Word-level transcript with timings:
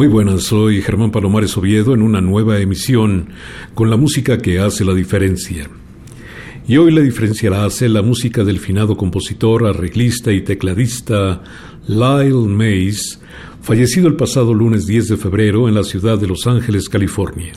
Muy 0.00 0.08
buenas, 0.08 0.44
soy 0.44 0.80
Germán 0.80 1.10
Palomares 1.10 1.58
Oviedo 1.58 1.92
en 1.92 2.00
una 2.00 2.22
nueva 2.22 2.58
emisión 2.58 3.28
con 3.74 3.90
la 3.90 3.98
música 3.98 4.38
que 4.38 4.58
hace 4.58 4.82
la 4.82 4.94
diferencia. 4.94 5.68
Y 6.66 6.78
hoy 6.78 6.90
la 6.90 7.02
diferencia 7.02 7.50
la 7.50 7.66
hace 7.66 7.86
la 7.86 8.00
música 8.00 8.42
del 8.42 8.60
finado 8.60 8.96
compositor, 8.96 9.66
arreglista 9.66 10.32
y 10.32 10.40
tecladista 10.40 11.42
Lyle 11.86 12.48
Mays, 12.48 13.20
fallecido 13.60 14.08
el 14.08 14.16
pasado 14.16 14.54
lunes 14.54 14.86
10 14.86 15.08
de 15.08 15.16
febrero 15.18 15.68
en 15.68 15.74
la 15.74 15.84
ciudad 15.84 16.18
de 16.18 16.28
Los 16.28 16.46
Ángeles, 16.46 16.88
California. 16.88 17.52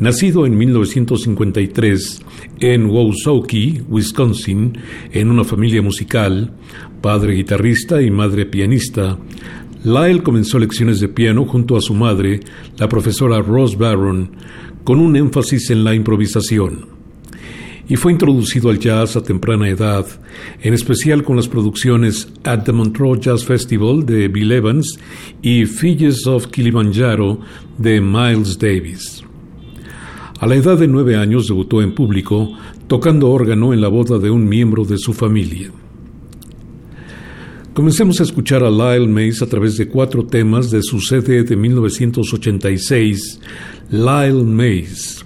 Nacido 0.00 0.44
en 0.44 0.58
1953 0.58 2.22
en 2.58 2.86
Wausaukee, 2.86 3.82
Wisconsin, 3.88 4.76
en 5.12 5.30
una 5.30 5.44
familia 5.44 5.82
musical, 5.82 6.52
padre 7.00 7.34
guitarrista 7.34 8.02
y 8.02 8.10
madre 8.10 8.46
pianista, 8.46 9.18
Lyle 9.82 10.22
comenzó 10.22 10.58
lecciones 10.58 11.00
de 11.00 11.08
piano 11.08 11.46
junto 11.46 11.74
a 11.74 11.80
su 11.80 11.94
madre, 11.94 12.40
la 12.76 12.88
profesora 12.88 13.40
Rose 13.40 13.76
Barron, 13.76 14.30
con 14.84 15.00
un 15.00 15.16
énfasis 15.16 15.70
en 15.70 15.84
la 15.84 15.94
improvisación. 15.94 16.86
Y 17.88 17.96
fue 17.96 18.12
introducido 18.12 18.68
al 18.68 18.78
jazz 18.78 19.16
a 19.16 19.22
temprana 19.22 19.68
edad, 19.68 20.06
en 20.60 20.74
especial 20.74 21.24
con 21.24 21.36
las 21.36 21.48
producciones 21.48 22.30
At 22.44 22.64
the 22.64 22.72
Montreux 22.72 23.20
Jazz 23.20 23.44
Festival 23.44 24.04
de 24.04 24.28
Bill 24.28 24.52
Evans 24.52 24.98
y 25.40 25.64
Figures 25.64 26.26
of 26.26 26.48
Kilimanjaro 26.48 27.40
de 27.78 28.02
Miles 28.02 28.58
Davis. 28.58 29.24
A 30.40 30.46
la 30.46 30.56
edad 30.56 30.78
de 30.78 30.88
nueve 30.88 31.16
años 31.16 31.48
debutó 31.48 31.80
en 31.80 31.94
público 31.94 32.52
tocando 32.86 33.30
órgano 33.30 33.72
en 33.72 33.80
la 33.80 33.88
boda 33.88 34.18
de 34.18 34.30
un 34.30 34.46
miembro 34.46 34.84
de 34.84 34.98
su 34.98 35.14
familia. 35.14 35.70
Comencemos 37.80 38.20
a 38.20 38.24
escuchar 38.24 38.62
a 38.62 38.70
Lyle 38.70 39.08
Mays 39.08 39.40
a 39.40 39.46
través 39.46 39.78
de 39.78 39.88
cuatro 39.88 40.26
temas 40.26 40.70
de 40.70 40.82
su 40.82 41.00
CD 41.00 41.44
de 41.44 41.56
1986, 41.56 43.40
Lyle 43.88 44.44
Mays, 44.44 45.24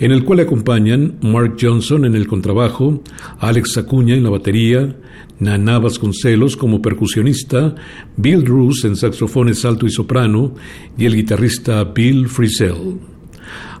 en 0.00 0.10
el 0.10 0.24
cual 0.24 0.40
acompañan 0.40 1.18
Mark 1.20 1.58
Johnson 1.60 2.06
en 2.06 2.14
el 2.14 2.26
contrabajo, 2.26 3.02
Alex 3.40 3.76
Acuña 3.76 4.14
en 4.14 4.24
la 4.24 4.30
batería, 4.30 4.96
Nana 5.38 5.78
Vasconcelos 5.80 6.56
como 6.56 6.80
percusionista, 6.80 7.74
Bill 8.16 8.42
Drews 8.42 8.86
en 8.86 8.96
saxofones 8.96 9.62
alto 9.66 9.86
y 9.86 9.90
soprano 9.90 10.54
y 10.96 11.04
el 11.04 11.14
guitarrista 11.14 11.84
Bill 11.84 12.26
Frisell. 12.26 13.00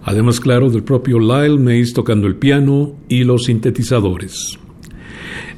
Además, 0.02 0.38
claro, 0.38 0.68
del 0.68 0.82
propio 0.82 1.18
Lyle 1.18 1.58
Mays 1.58 1.94
tocando 1.94 2.26
el 2.26 2.36
piano 2.36 2.94
y 3.08 3.24
los 3.24 3.44
sintetizadores. 3.44 4.58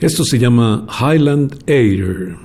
Esto 0.00 0.24
se 0.24 0.38
llama 0.38 0.86
Highland 1.00 1.62
Air. 1.66 2.36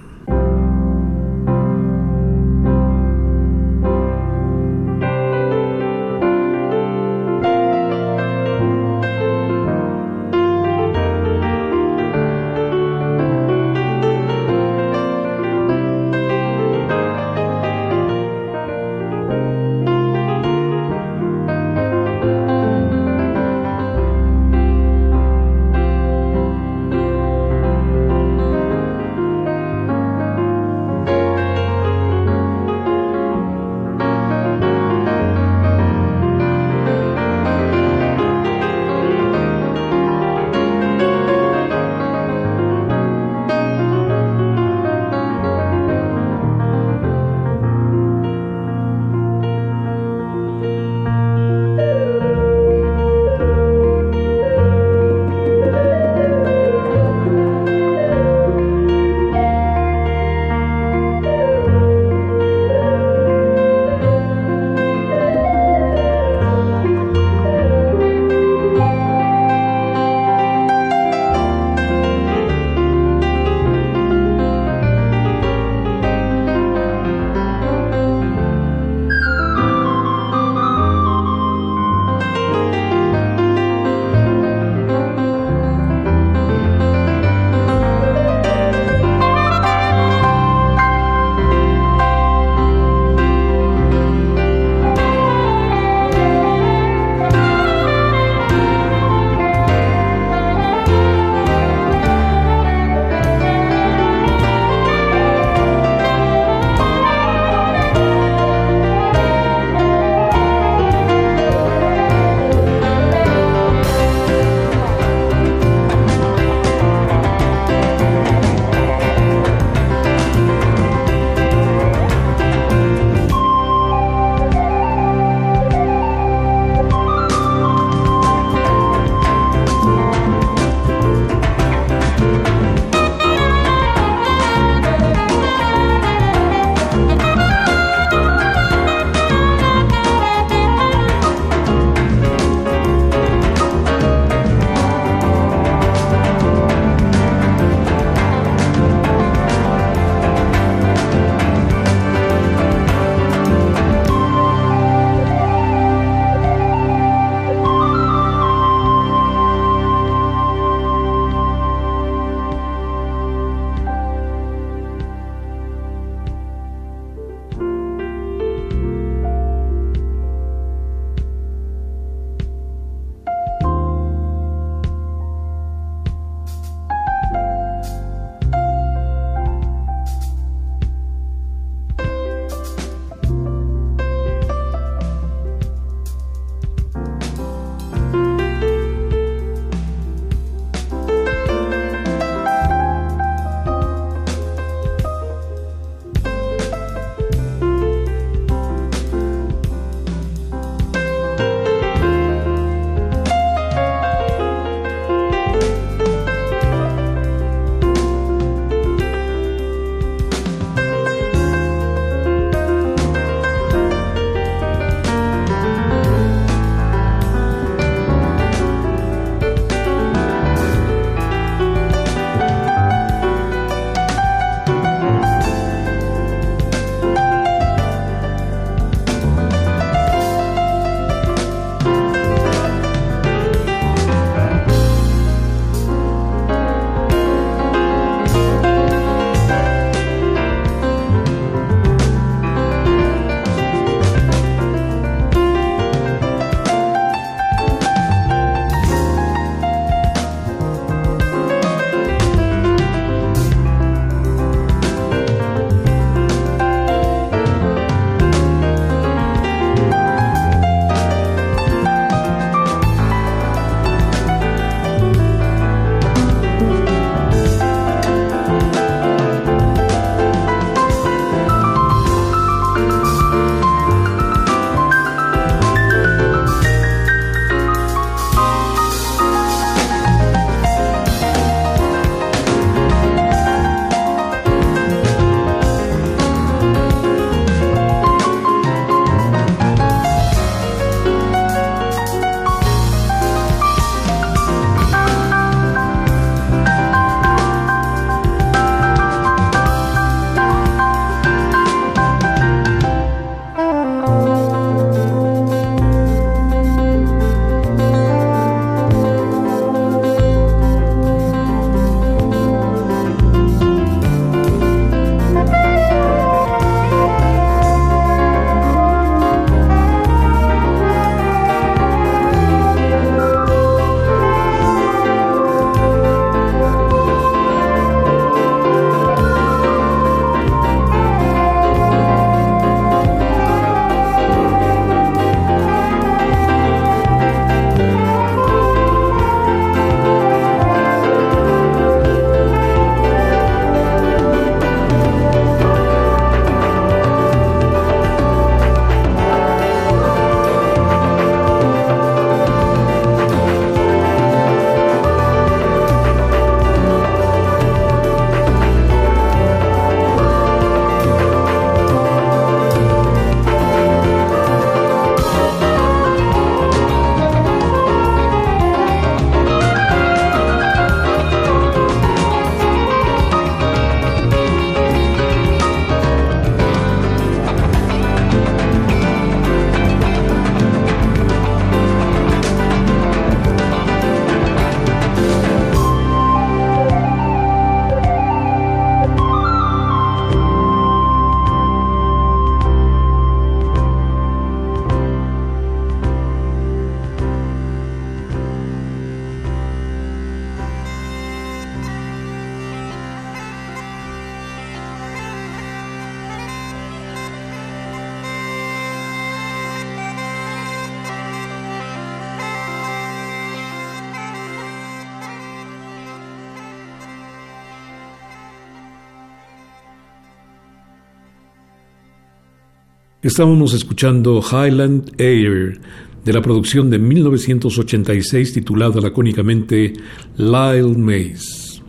Estábamos 423.30 423.76
escuchando 423.76 424.42
Highland 424.42 425.14
Air 425.20 425.80
de 426.26 426.34
la 426.34 426.42
producción 426.42 426.90
de 426.90 426.98
1986 426.98 428.54
titulada 428.54 429.00
lacónicamente 429.00 429.94
Lyle 430.36 430.98
Mays. 430.98 431.80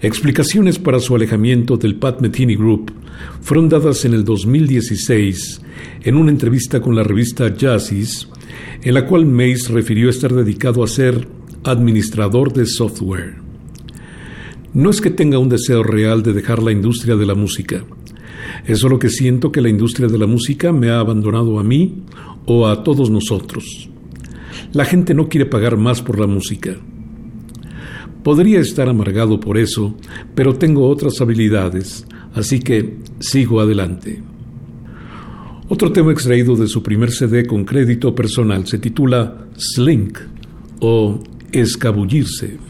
Explicaciones 0.00 0.78
para 0.78 1.00
su 1.00 1.14
alejamiento 1.14 1.76
del 1.76 1.96
Pat 1.96 2.22
Metheny 2.22 2.56
Group 2.56 2.90
fueron 3.42 3.68
dadas 3.68 4.06
en 4.06 4.14
el 4.14 4.24
2016 4.24 5.60
en 6.00 6.16
una 6.16 6.30
entrevista 6.30 6.80
con 6.80 6.96
la 6.96 7.02
revista 7.02 7.54
Jazzis, 7.54 8.26
en 8.80 8.94
la 8.94 9.04
cual 9.04 9.26
Mays 9.26 9.68
refirió 9.68 10.08
estar 10.08 10.32
dedicado 10.32 10.82
a 10.82 10.88
ser 10.88 11.28
administrador 11.62 12.54
de 12.54 12.64
software. 12.64 13.34
No 14.72 14.88
es 14.88 15.02
que 15.02 15.10
tenga 15.10 15.38
un 15.38 15.50
deseo 15.50 15.82
real 15.82 16.22
de 16.22 16.32
dejar 16.32 16.62
la 16.62 16.72
industria 16.72 17.16
de 17.16 17.26
la 17.26 17.34
música, 17.34 17.84
es 18.66 18.78
solo 18.78 18.98
que 18.98 19.08
siento 19.08 19.52
que 19.52 19.60
la 19.60 19.68
industria 19.68 20.08
de 20.08 20.18
la 20.18 20.26
música 20.26 20.72
me 20.72 20.90
ha 20.90 21.00
abandonado 21.00 21.58
a 21.58 21.64
mí 21.64 22.02
o 22.46 22.66
a 22.66 22.82
todos 22.82 23.10
nosotros. 23.10 23.88
La 24.72 24.84
gente 24.84 25.14
no 25.14 25.28
quiere 25.28 25.46
pagar 25.46 25.76
más 25.76 26.02
por 26.02 26.18
la 26.18 26.26
música. 26.26 26.76
Podría 28.22 28.60
estar 28.60 28.88
amargado 28.88 29.40
por 29.40 29.56
eso, 29.56 29.96
pero 30.34 30.54
tengo 30.54 30.88
otras 30.88 31.20
habilidades, 31.20 32.06
así 32.34 32.60
que 32.60 32.98
sigo 33.18 33.60
adelante. 33.60 34.22
Otro 35.68 35.92
tema 35.92 36.12
extraído 36.12 36.56
de 36.56 36.66
su 36.66 36.82
primer 36.82 37.12
CD 37.12 37.46
con 37.46 37.64
crédito 37.64 38.14
personal 38.14 38.66
se 38.66 38.78
titula 38.78 39.46
Slink 39.56 40.18
o 40.80 41.22
Escabullirse. 41.52 42.69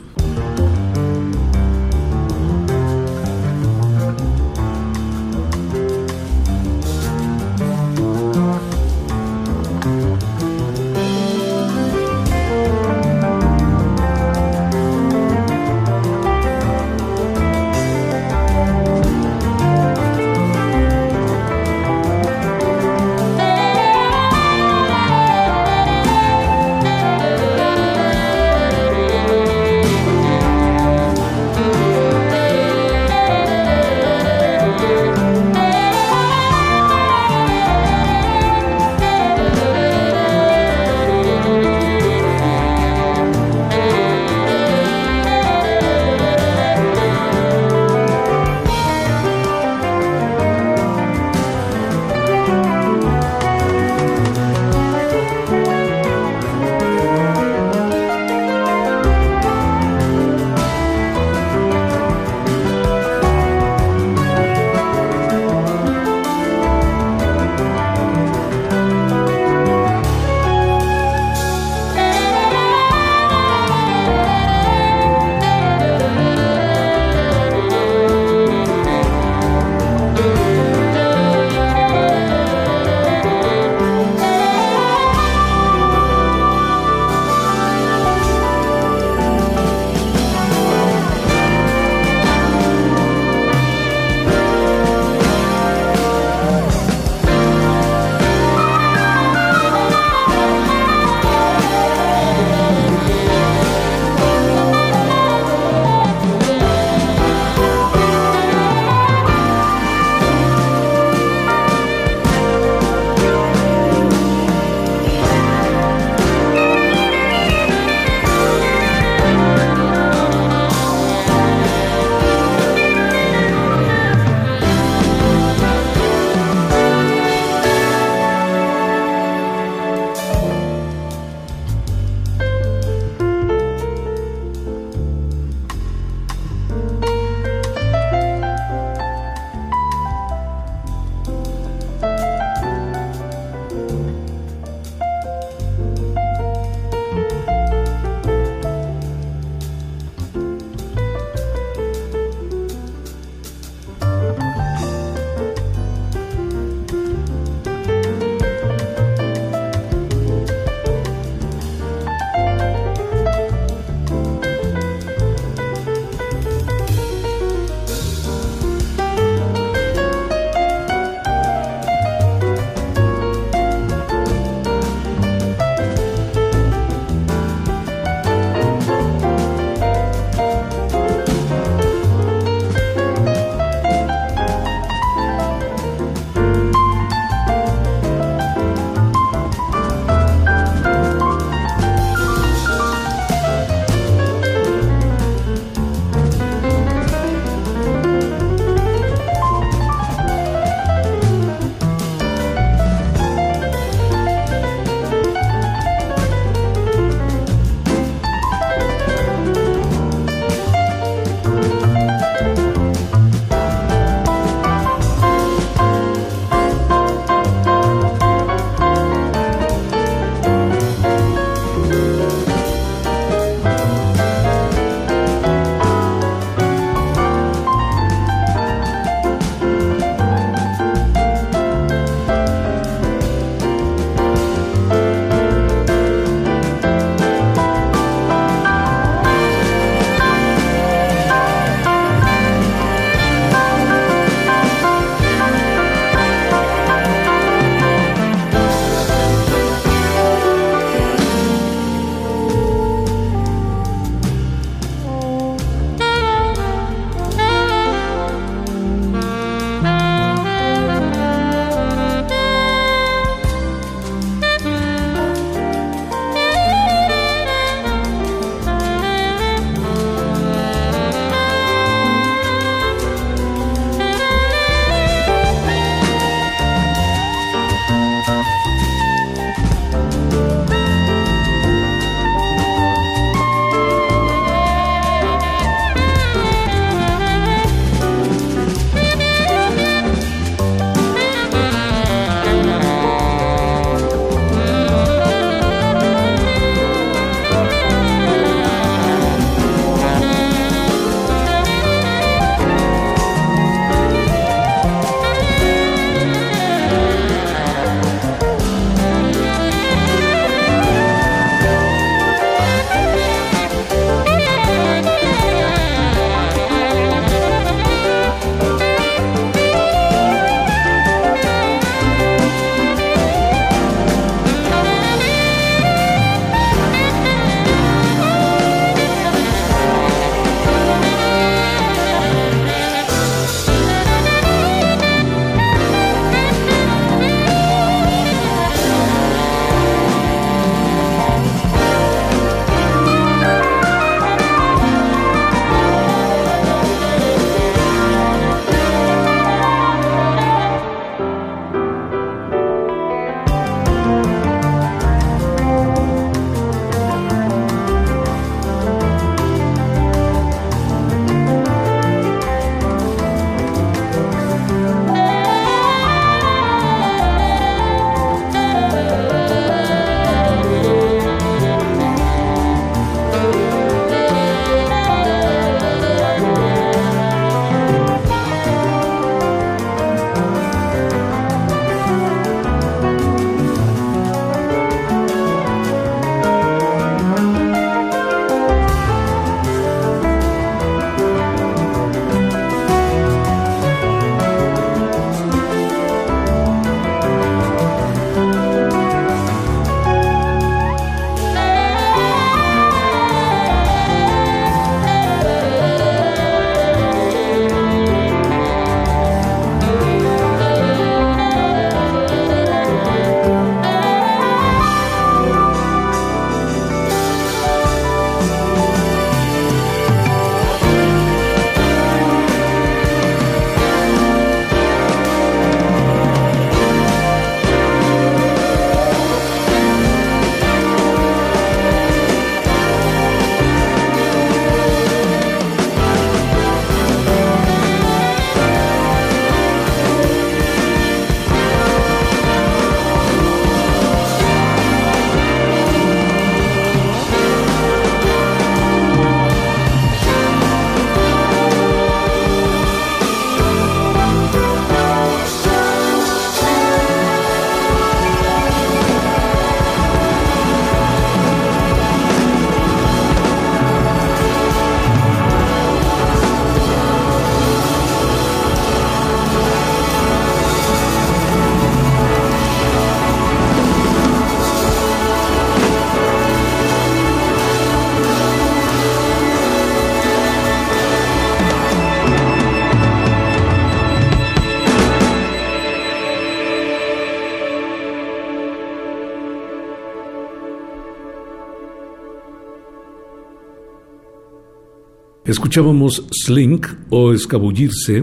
Escuchábamos 495.50 496.28
Slink 496.30 496.86
o 497.08 497.32
Escabullirse 497.32 498.22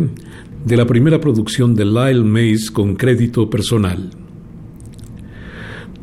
de 0.64 0.78
la 0.78 0.88
primera 0.88 1.20
producción 1.20 1.76
de 1.76 1.84
Lyle 1.84 2.24
Mays 2.24 2.72
con 2.72 2.96
crédito 2.96 3.50
personal. 3.50 4.12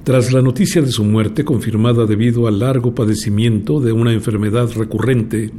Tras 0.05 0.35
la 0.35 0.43
noticia 0.43 0.83
de 0.83 0.93
su 0.93 1.03
muerte 1.03 1.43
confirmada 1.43 2.05
debido 2.05 2.47
al 2.47 2.59
largo 2.59 2.95
padecimiento 2.95 3.81
de 3.81 3.93
una 3.93 4.13
enfermedad 4.13 4.71
recurrente, 4.77 5.51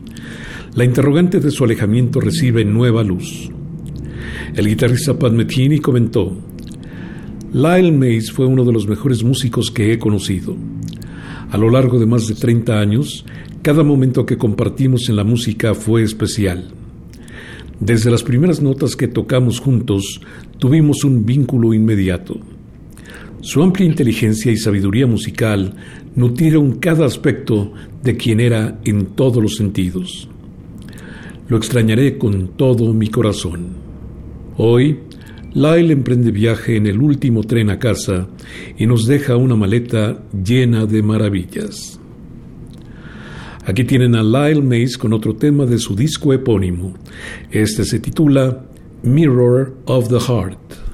la 0.75 0.85
interrogante 0.85 1.39
de 1.39 1.49
su 1.49 1.63
alejamiento 1.63 2.19
recibe 2.19 2.63
nueva 2.63 3.03
luz. 3.03 3.49
El 4.53 4.67
guitarrista 4.67 5.17
Pat 5.17 5.33
Metheny 5.33 5.79
comentó, 5.79 6.31
Lyle 7.53 7.91
Mays 7.91 8.31
fue 8.31 8.45
uno 8.45 8.65
de 8.65 8.71
los 8.71 8.87
mejores 8.87 9.23
músicos 9.23 9.71
que 9.71 9.91
he 9.91 9.97
conocido. 9.97 10.55
A 11.49 11.57
lo 11.57 11.71
largo 11.71 11.97
de 11.97 12.05
más 12.05 12.27
de 12.27 12.35
30 12.35 12.79
años, 12.79 13.25
cada 13.65 13.81
momento 13.81 14.27
que 14.27 14.37
compartimos 14.37 15.09
en 15.09 15.15
la 15.15 15.23
música 15.23 15.73
fue 15.73 16.03
especial. 16.03 16.67
Desde 17.79 18.11
las 18.11 18.21
primeras 18.21 18.61
notas 18.61 18.95
que 18.95 19.07
tocamos 19.07 19.59
juntos, 19.59 20.21
tuvimos 20.59 21.03
un 21.03 21.25
vínculo 21.25 21.73
inmediato. 21.73 22.39
Su 23.41 23.63
amplia 23.63 23.87
inteligencia 23.87 24.51
y 24.51 24.57
sabiduría 24.57 25.07
musical 25.07 25.73
nutrieron 26.13 26.73
cada 26.73 27.07
aspecto 27.07 27.73
de 28.03 28.15
quien 28.15 28.39
era 28.39 28.79
en 28.85 29.07
todos 29.15 29.41
los 29.41 29.55
sentidos. 29.55 30.29
Lo 31.47 31.57
extrañaré 31.57 32.19
con 32.19 32.49
todo 32.49 32.93
mi 32.93 33.07
corazón. 33.07 33.77
Hoy, 34.57 34.99
Lyle 35.55 35.91
emprende 35.91 36.29
viaje 36.29 36.75
en 36.75 36.85
el 36.85 37.01
último 37.01 37.41
tren 37.41 37.71
a 37.71 37.79
casa 37.79 38.27
y 38.77 38.85
nos 38.85 39.07
deja 39.07 39.37
una 39.37 39.55
maleta 39.55 40.21
llena 40.31 40.85
de 40.85 41.01
maravillas. 41.01 41.94
Aquí 43.65 43.83
tienen 43.83 44.15
a 44.15 44.21
Lyle 44.21 44.61
Mays 44.61 44.95
con 44.95 45.11
otro 45.11 45.35
tema 45.35 45.65
de 45.65 45.79
su 45.79 45.95
disco 45.95 46.31
epónimo. 46.33 46.93
Este 47.49 47.83
se 47.83 47.99
titula 47.99 48.63
Mirror 49.01 49.75
of 49.85 50.07
the 50.09 50.19
Heart. 50.19 50.84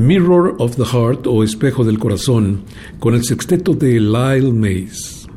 Mirror 0.00 0.54
of 0.58 0.76
the 0.76 0.84
Heart 0.84 1.26
o 1.26 1.44
Espejo 1.44 1.84
del 1.84 1.98
Corazón 1.98 2.62
con 2.98 3.12
el 3.12 3.22
sexteto 3.22 3.74
de 3.74 4.00
Lyle 4.00 4.50
Mays. 4.50 5.28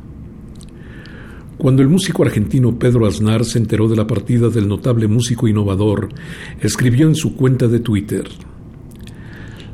Cuando 1.58 1.82
el 1.82 1.90
músico 1.90 2.22
argentino 2.22 2.78
Pedro 2.78 3.06
Aznar 3.06 3.44
se 3.44 3.58
enteró 3.58 3.88
de 3.88 3.96
la 3.96 4.06
partida 4.06 4.48
del 4.48 4.66
notable 4.66 5.06
músico 5.06 5.46
innovador, 5.48 6.08
escribió 6.62 7.06
en 7.06 7.14
su 7.14 7.36
cuenta 7.36 7.68
de 7.68 7.80
Twitter, 7.80 8.26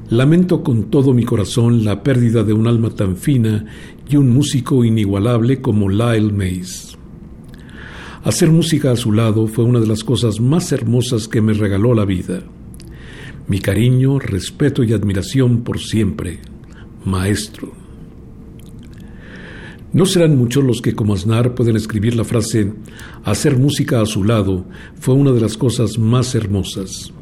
Lamento 0.08 0.64
con 0.64 0.90
todo 0.90 1.14
mi 1.14 1.22
corazón 1.22 1.84
la 1.84 2.02
pérdida 2.02 2.42
de 2.42 2.52
un 2.52 2.66
alma 2.66 2.90
tan 2.90 3.16
fina 3.16 3.66
y 4.08 4.16
un 4.16 4.30
músico 4.30 4.84
inigualable 4.84 5.60
como 5.60 5.88
Lyle 5.88 6.32
Mays. 6.32 6.98
Hacer 8.24 8.50
música 8.50 8.90
a 8.90 8.96
su 8.96 9.12
lado 9.12 9.46
fue 9.46 9.62
una 9.62 9.78
de 9.78 9.86
las 9.86 10.02
cosas 10.02 10.40
más 10.40 10.72
hermosas 10.72 11.28
que 11.28 11.40
me 11.40 11.52
regaló 11.52 11.94
la 11.94 12.04
vida. 12.04 12.42
Mi 13.50 13.58
cariño, 13.58 14.20
respeto 14.20 14.84
y 14.84 14.92
admiración 14.92 15.64
por 15.64 15.80
siempre, 15.80 16.38
maestro. 17.04 17.72
No 19.92 20.06
serán 20.06 20.38
muchos 20.38 20.62
los 20.62 20.80
que 20.80 20.94
como 20.94 21.14
Aznar 21.14 21.56
pueden 21.56 21.74
escribir 21.74 22.14
la 22.14 22.22
frase 22.22 22.72
hacer 23.24 23.58
música 23.58 24.00
a 24.00 24.06
su 24.06 24.22
lado 24.22 24.66
fue 25.00 25.14
una 25.14 25.32
de 25.32 25.40
las 25.40 25.56
cosas 25.56 25.98
más 25.98 26.36
hermosas. 26.36 27.12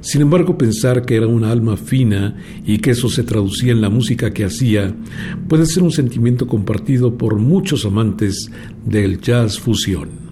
Sin 0.00 0.22
embargo, 0.22 0.56
pensar 0.56 1.04
que 1.04 1.16
era 1.16 1.26
una 1.26 1.50
alma 1.50 1.76
fina 1.76 2.36
y 2.64 2.78
que 2.78 2.92
eso 2.92 3.08
se 3.08 3.24
traducía 3.24 3.72
en 3.72 3.80
la 3.80 3.90
música 3.90 4.32
que 4.32 4.44
hacía 4.44 4.94
puede 5.48 5.66
ser 5.66 5.82
un 5.82 5.90
sentimiento 5.90 6.46
compartido 6.46 7.18
por 7.18 7.40
muchos 7.40 7.84
amantes 7.84 8.48
del 8.86 9.20
jazz 9.20 9.58
fusión. 9.58 10.29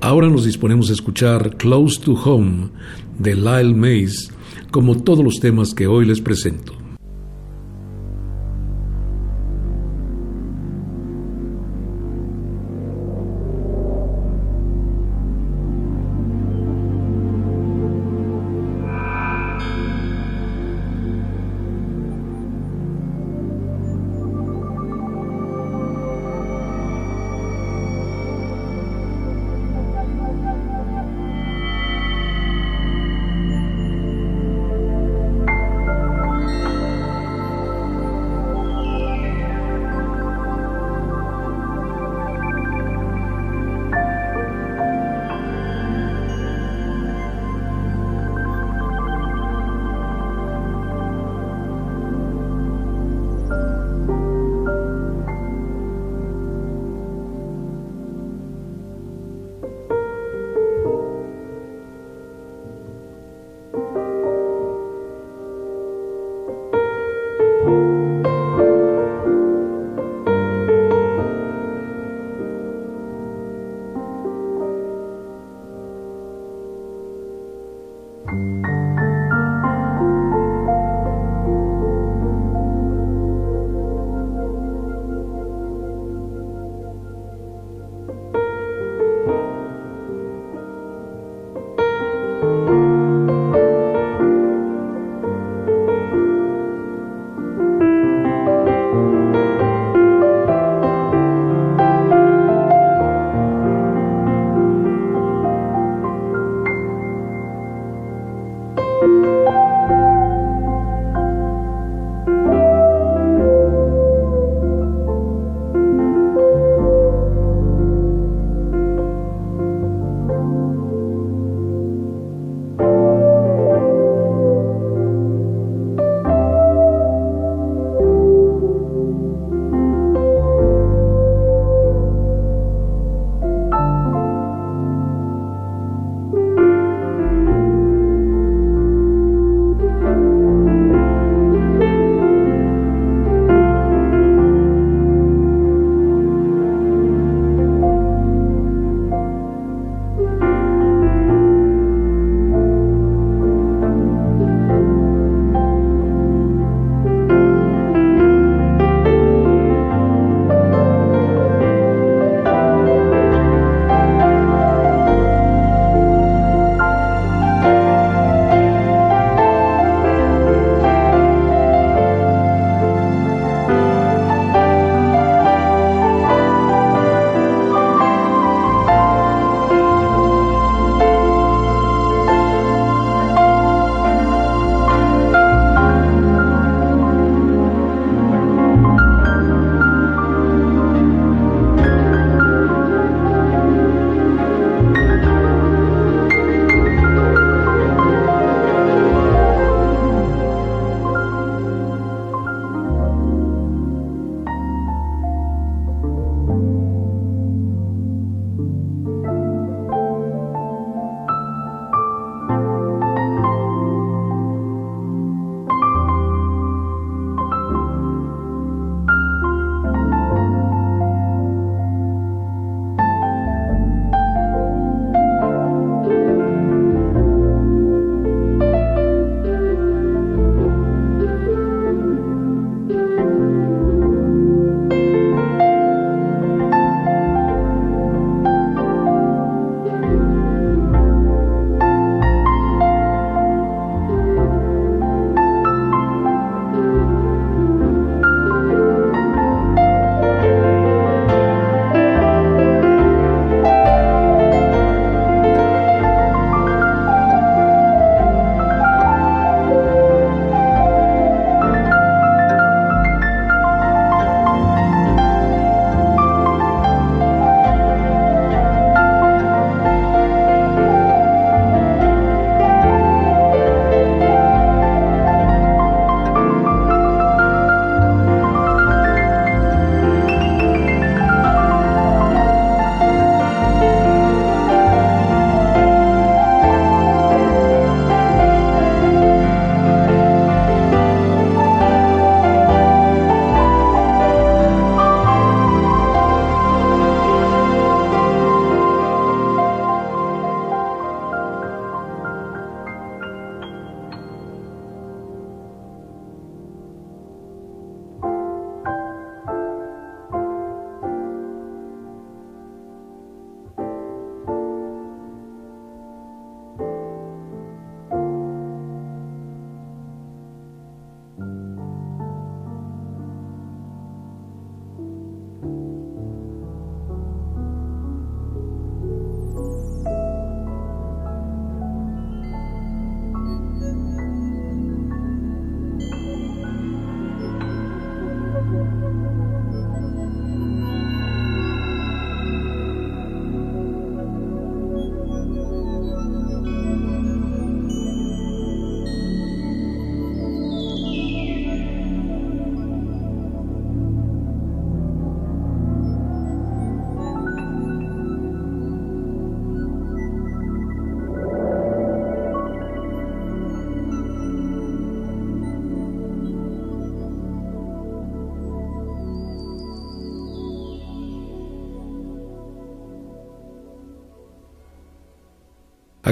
Ahora 0.00 0.28
nos 0.28 0.44
disponemos 0.44 0.90
a 0.90 0.92
escuchar 0.92 1.56
Close 1.56 2.00
to 2.00 2.12
Home 2.12 2.68
de 3.18 3.34
Lyle 3.34 3.74
Mays, 3.74 4.30
como 4.70 5.02
todos 5.02 5.24
los 5.24 5.40
temas 5.40 5.74
que 5.74 5.88
hoy 5.88 6.06
les 6.06 6.20
presento. 6.20 6.77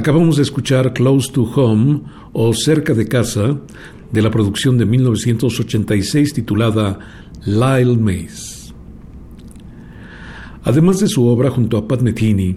Acabamos 0.06 0.36
de 0.36 0.44
escuchar 0.44 0.92
Close 0.92 1.32
to 1.32 1.42
Home 1.42 2.02
o 2.32 2.54
Cerca 2.54 2.94
de 2.94 3.08
Casa 3.08 3.58
de 4.12 4.22
la 4.22 4.30
producción 4.30 4.78
de 4.78 4.86
1986 4.86 6.32
titulada 6.32 7.00
Lyle 7.44 7.96
Mays. 7.96 8.72
Además 10.62 11.00
de 11.00 11.08
su 11.08 11.26
obra 11.26 11.50
junto 11.50 11.76
a 11.76 11.88
Pat 11.88 12.02
Metheny, 12.02 12.56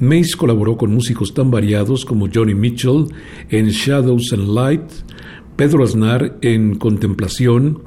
Mays 0.00 0.34
colaboró 0.34 0.78
con 0.78 0.94
músicos 0.94 1.34
tan 1.34 1.50
variados 1.50 2.06
como 2.06 2.26
Johnny 2.34 2.54
Mitchell 2.54 3.04
en 3.50 3.68
Shadows 3.68 4.32
and 4.32 4.48
Light, 4.48 4.90
Pedro 5.56 5.84
Aznar 5.84 6.38
en 6.40 6.76
Contemplación, 6.76 7.82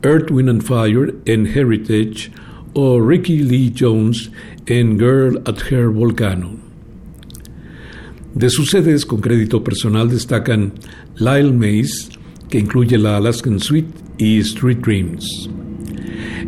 Earth, 0.00 0.30
Wind 0.30 0.50
and 0.50 0.62
Fire 0.62 1.16
en 1.24 1.44
Heritage 1.48 2.30
o 2.74 3.00
Ricky 3.00 3.40
Lee 3.40 3.74
Jones 3.76 4.30
en 4.66 4.96
Girl 4.96 5.42
at 5.44 5.56
Her 5.72 5.88
Volcano. 5.88 6.63
De 8.34 8.50
sus 8.50 8.70
sedes 8.70 9.06
con 9.06 9.20
crédito 9.20 9.62
personal 9.62 10.08
destacan 10.08 10.72
Lyle 11.16 11.52
Mays, 11.52 12.08
que 12.48 12.58
incluye 12.58 12.98
la 12.98 13.16
Alaskan 13.16 13.60
Suite 13.60 13.94
y 14.18 14.38
Street 14.38 14.78
Dreams. 14.78 15.48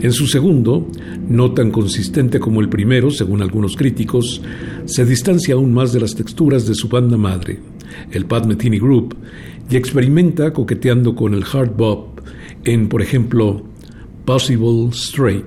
En 0.03 0.13
su 0.13 0.27
segundo, 0.27 0.89
no 1.29 1.53
tan 1.53 1.71
consistente 1.71 2.41
como 2.41 2.61
el 2.61 2.69
primero, 2.69 3.11
según 3.13 3.41
algunos 3.41 3.77
críticos, 3.77 4.43
se 4.85 5.05
distancia 5.05 5.55
aún 5.55 5.73
más 5.73 5.93
de 5.93 6.01
las 6.01 6.17
texturas 6.17 6.67
de 6.67 6.75
su 6.75 6.89
banda 6.89 7.17
madre, 7.17 7.61
el 8.11 8.27
Pat 8.27 8.47
Metheny 8.47 8.81
Group, 8.81 9.17
y 9.71 9.77
experimenta 9.77 10.53
coqueteando 10.53 11.15
con 11.15 11.35
el 11.35 11.45
hard 11.45 11.77
bop 11.77 12.21
en, 12.65 12.89
por 12.89 13.01
ejemplo, 13.01 13.63
Possible 14.25 14.89
Straight. 14.93 15.47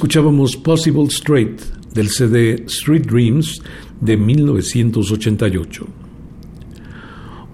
Escuchábamos 0.00 0.56
Possible 0.56 1.08
Straight 1.10 1.60
del 1.92 2.08
CD 2.08 2.64
Street 2.68 3.02
Dreams 3.02 3.60
de 4.00 4.16
1988. 4.16 5.86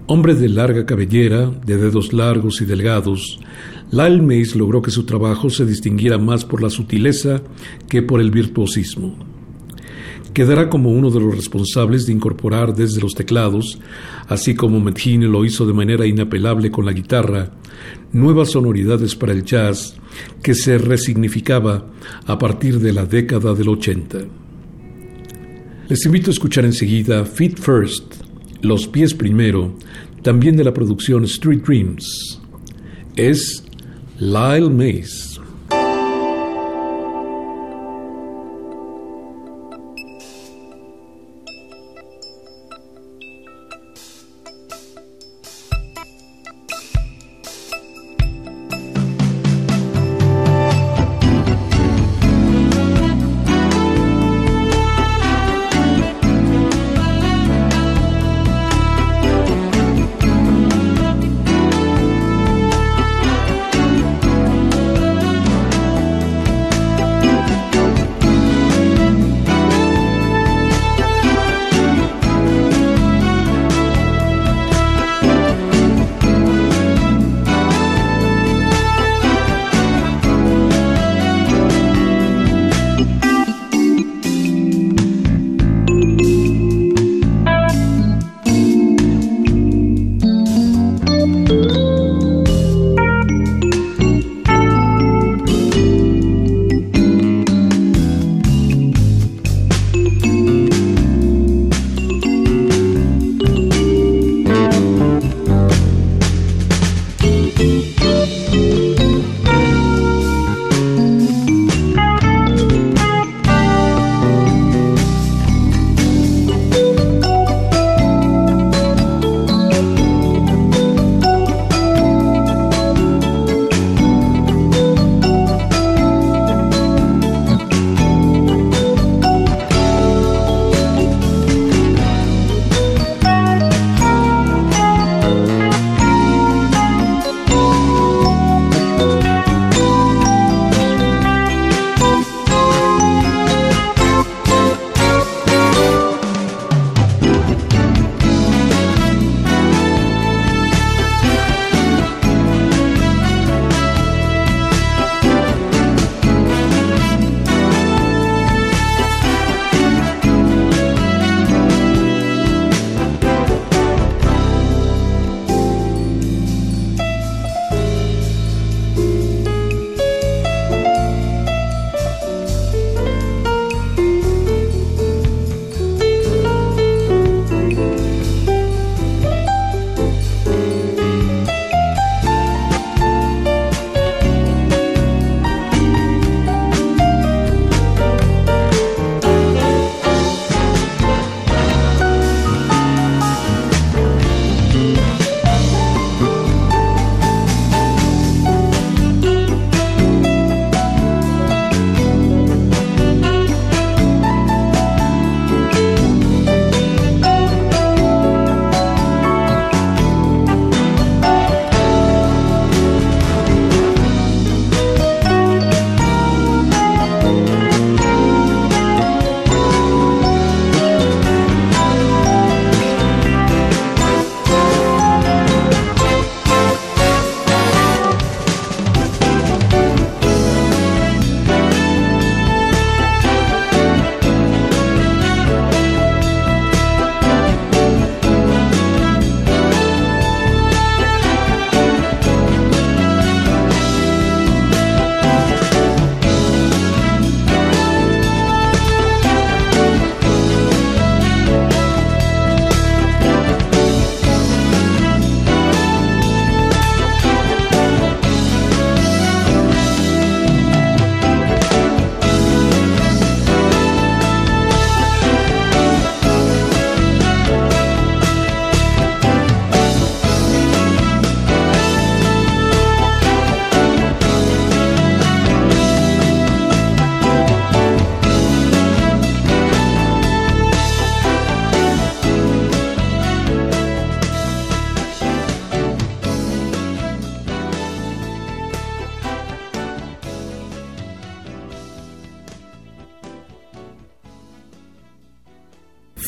Hombre 0.05 0.33
de 0.33 0.47
larga 0.47 0.85
cabellera, 0.85 1.49
de 1.49 1.75
dedos 1.75 2.13
largos 2.13 2.61
y 2.61 2.65
delgados, 2.65 3.37
Lyle 3.91 4.21
Mays 4.21 4.55
logró 4.55 4.81
que 4.81 4.91
su 4.91 5.03
trabajo 5.03 5.49
se 5.49 5.65
distinguiera 5.65 6.17
más 6.17 6.45
por 6.45 6.63
la 6.63 6.69
sutileza 6.69 7.41
que 7.89 8.01
por 8.01 8.21
el 8.21 8.31
virtuosismo. 8.31 9.36
Quedará 10.37 10.69
como 10.69 10.91
uno 10.91 11.09
de 11.09 11.19
los 11.19 11.35
responsables 11.35 12.05
de 12.05 12.13
incorporar 12.13 12.75
desde 12.75 13.01
los 13.01 13.15
teclados, 13.15 13.79
así 14.27 14.53
como 14.53 14.79
Metheny 14.79 15.25
lo 15.25 15.43
hizo 15.43 15.65
de 15.65 15.73
manera 15.73 16.05
inapelable 16.05 16.69
con 16.69 16.85
la 16.85 16.93
guitarra, 16.93 17.53
nuevas 18.13 18.51
sonoridades 18.51 19.15
para 19.15 19.33
el 19.33 19.43
jazz 19.43 19.95
que 20.43 20.53
se 20.53 20.77
resignificaba 20.77 21.87
a 22.27 22.37
partir 22.37 22.79
de 22.79 22.93
la 22.93 23.07
década 23.07 23.55
del 23.55 23.69
80. 23.69 24.19
Les 25.89 26.05
invito 26.05 26.29
a 26.29 26.33
escuchar 26.33 26.65
enseguida 26.65 27.25
Feet 27.25 27.57
First, 27.59 28.17
Los 28.61 28.87
Pies 28.87 29.15
Primero, 29.15 29.73
también 30.21 30.55
de 30.55 30.65
la 30.65 30.71
producción 30.71 31.23
Street 31.23 31.63
Dreams. 31.63 32.39
Es 33.15 33.63
Lyle 34.19 34.69
Mays. 34.69 35.26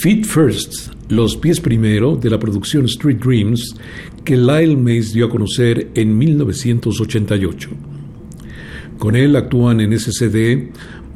Feet 0.01 0.23
First, 0.23 0.93
Los 1.09 1.35
Pies 1.35 1.59
Primero, 1.59 2.15
de 2.15 2.29
la 2.29 2.39
producción 2.39 2.85
Street 2.85 3.17
Dreams, 3.17 3.75
que 4.23 4.37
Lyle 4.37 4.77
Mays 4.77 5.11
dio 5.11 5.25
a 5.25 5.29
conocer 5.29 5.89
en 5.93 6.17
1988. 6.17 7.69
Con 8.97 9.17
él 9.17 9.35
actúan 9.35 9.81
en 9.81 9.91
ese 9.91 10.13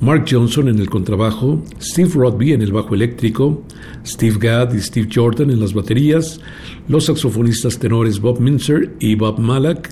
Mark 0.01 0.25
Johnson 0.29 0.67
en 0.67 0.79
el 0.79 0.89
contrabajo, 0.89 1.63
Steve 1.79 2.11
Rodby 2.13 2.51
en 2.51 2.61
el 2.61 2.73
bajo 2.73 2.93
eléctrico, 2.93 3.63
Steve 4.05 4.35
Gadd 4.37 4.75
y 4.75 4.81
Steve 4.81 5.07
Jordan 5.09 5.49
en 5.49 5.61
las 5.61 5.73
baterías, 5.73 6.41
los 6.89 7.05
saxofonistas 7.05 7.79
tenores 7.79 8.19
Bob 8.19 8.41
Minzer 8.41 8.97
y 8.99 9.15
Bob 9.15 9.39
Malak, 9.39 9.91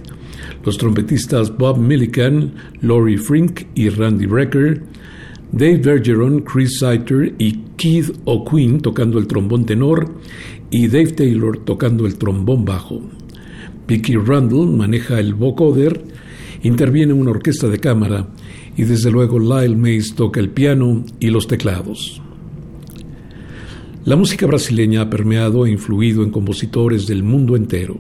los 0.66 0.78
trompetistas 0.78 1.58
Bob 1.58 1.78
Millican, 1.78 2.54
Laurie 2.82 3.18
Frink 3.18 3.62
y 3.74 3.88
Randy 3.88 4.26
Brecker, 4.26 4.84
Dave 5.52 5.78
Bergeron, 5.78 6.42
Chris 6.42 6.80
Saiter 6.80 7.36
y 7.38 7.60
Keith 7.76 8.12
O'Quinn 8.24 8.80
tocando 8.80 9.20
el 9.20 9.28
trombón 9.28 9.66
tenor 9.66 10.14
y 10.70 10.88
Dave 10.88 11.12
Taylor 11.12 11.58
tocando 11.58 12.06
el 12.06 12.16
trombón 12.18 12.64
bajo. 12.64 13.02
Vicky 13.86 14.16
Randall 14.16 14.68
maneja 14.68 15.20
el 15.20 15.34
vocoder, 15.34 16.02
interviene 16.64 17.12
una 17.12 17.32
orquesta 17.32 17.68
de 17.68 17.80
cámara 17.80 18.30
y 18.78 18.84
desde 18.84 19.12
luego 19.12 19.40
Lyle 19.40 19.76
Mays 19.76 20.16
toca 20.16 20.40
el 20.40 20.50
piano 20.50 21.04
y 21.20 21.28
los 21.28 21.48
teclados. 21.48 22.22
La 24.06 24.16
música 24.16 24.48
brasileña 24.48 25.02
ha 25.02 25.10
permeado 25.10 25.66
e 25.66 25.72
influido 25.72 26.24
en 26.24 26.32
compositores 26.32 27.08
del 27.08 27.24
mundo 27.24 27.58
entero. 27.58 28.00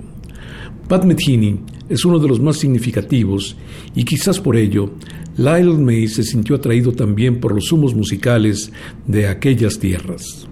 Pat 0.87 1.03
Metheny 1.03 1.59
es 1.89 2.05
uno 2.05 2.17
de 2.19 2.27
los 2.29 2.39
más 2.39 2.57
significativos 2.57 3.57
y 3.93 4.05
quizás 4.05 4.39
por 4.39 4.55
ello 4.55 4.91
Lyle 5.37 5.77
May 5.77 6.07
se 6.07 6.23
sintió 6.23 6.55
atraído 6.55 6.91
también 6.91 7.39
por 7.39 7.53
los 7.53 7.71
humos 7.71 7.95
musicales 7.95 8.71
de 9.07 9.27
aquellas 9.27 9.79
tierras. 9.79 10.47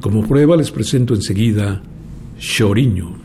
Como 0.00 0.26
prueba 0.26 0.56
les 0.56 0.70
presento 0.70 1.14
enseguida 1.14 1.82
Choriño. 2.38 3.16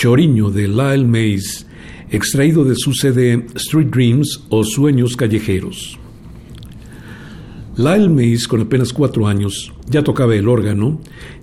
Choriño 0.00 0.52
de 0.52 0.68
Lyle 0.68 1.08
Mays, 1.08 1.66
extraído 2.08 2.64
de 2.64 2.76
su 2.76 2.92
CD 2.92 3.44
Street 3.56 3.88
Dreams 3.88 4.44
o 4.48 4.62
Sueños 4.62 5.16
Callejeros. 5.16 5.98
Lyle 7.76 8.08
Mays, 8.08 8.46
con 8.46 8.60
apenas 8.60 8.92
cuatro 8.92 9.26
años, 9.26 9.72
ya 9.88 10.04
tocaba 10.04 10.36
el 10.36 10.46
órgano 10.46 11.00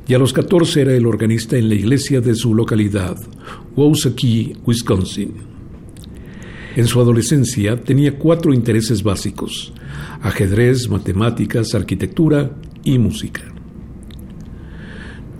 y 0.07 0.13
a 0.13 0.19
los 0.19 0.31
catorce 0.31 0.83
era 0.83 0.93
el 0.93 1.05
organista 1.05 1.57
en 1.57 1.67
la 1.67 1.75
iglesia 1.75 2.21
de 2.21 2.33
su 2.33 2.55
localidad, 2.55 3.17
Wausaki, 3.75 4.53
Wisconsin. 4.65 5.33
En 6.77 6.87
su 6.87 7.01
adolescencia 7.01 7.83
tenía 7.83 8.17
cuatro 8.17 8.53
intereses 8.53 9.03
básicos, 9.03 9.73
ajedrez, 10.21 10.87
matemáticas, 10.87 11.75
arquitectura 11.75 12.55
y 12.85 12.99
música. 12.99 13.54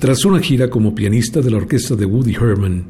Tras 0.06 0.24
una 0.24 0.40
gira 0.40 0.70
como 0.70 0.94
pianista 0.94 1.42
de 1.42 1.50
la 1.50 1.58
orquesta 1.58 1.96
de 1.96 2.06
Woody 2.06 2.36
Herman, 2.36 2.86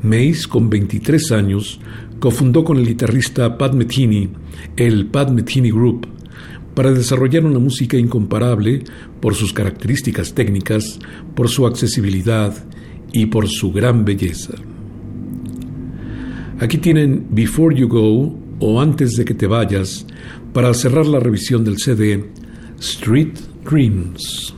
Mace, 0.00 0.44
con 0.48 0.70
23 0.70 1.32
años, 1.32 1.80
cofundó 2.20 2.62
con 2.62 2.78
el 2.78 2.86
guitarrista 2.86 3.58
Pat 3.58 3.74
Metheny 3.74 4.30
el 4.76 5.06
Pat 5.06 5.32
Metheny 5.32 5.72
Group 5.72 6.06
para 6.76 6.92
desarrollar 6.92 7.46
una 7.46 7.58
música 7.58 7.96
incomparable 7.96 8.84
por 9.20 9.34
sus 9.34 9.52
características 9.52 10.34
técnicas, 10.34 11.00
por 11.34 11.48
su 11.48 11.66
accesibilidad 11.66 12.54
y 13.12 13.26
por 13.26 13.48
su 13.48 13.72
gran 13.72 14.04
belleza. 14.04 14.54
Aquí 16.60 16.78
tienen 16.78 17.26
Before 17.30 17.74
You 17.74 17.88
Go 17.88 18.38
o 18.60 18.80
Antes 18.80 19.16
de 19.16 19.24
que 19.24 19.34
te 19.34 19.48
vayas 19.48 20.06
para 20.52 20.72
cerrar 20.74 21.06
la 21.06 21.18
revisión 21.18 21.64
del 21.64 21.78
CD 21.78 22.24
Street 22.78 23.36
Dreams. 23.68 24.54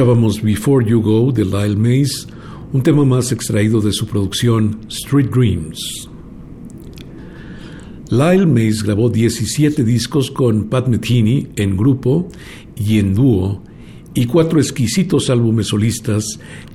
Before 0.00 0.82
You 0.82 1.02
Go 1.02 1.30
de 1.30 1.44
Lyle 1.44 1.76
Mays, 1.76 2.26
un 2.72 2.82
tema 2.82 3.04
más 3.04 3.32
extraído 3.32 3.82
de 3.82 3.92
su 3.92 4.06
producción 4.06 4.80
Street 4.88 5.28
Dreams. 5.30 6.08
Lyle 8.08 8.46
Mays 8.46 8.82
grabó 8.82 9.10
17 9.10 9.84
discos 9.84 10.30
con 10.30 10.70
Pat 10.70 10.88
Metheny 10.88 11.48
en 11.56 11.76
grupo 11.76 12.28
y 12.76 12.98
en 12.98 13.14
dúo 13.14 13.62
y 14.14 14.24
cuatro 14.24 14.58
exquisitos 14.58 15.28
álbumes 15.28 15.66
solistas 15.66 16.24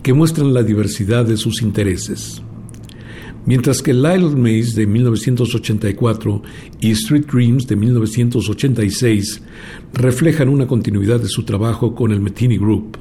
que 0.03 0.13
muestran 0.13 0.53
la 0.53 0.61
diversidad 0.61 1.25
de 1.25 1.37
sus 1.37 1.63
intereses. 1.63 2.43
Mientras 3.47 3.81
que 3.81 3.95
Lyle 3.95 4.35
Mays 4.35 4.75
de 4.75 4.85
1984 4.85 6.43
y 6.79 6.91
Street 6.91 7.25
Dreams 7.25 7.65
de 7.65 7.75
1986 7.75 9.41
reflejan 9.93 10.49
una 10.49 10.67
continuidad 10.67 11.19
de 11.19 11.27
su 11.27 11.41
trabajo 11.41 11.95
con 11.95 12.11
el 12.11 12.21
Metheny 12.21 12.59
Group. 12.59 12.99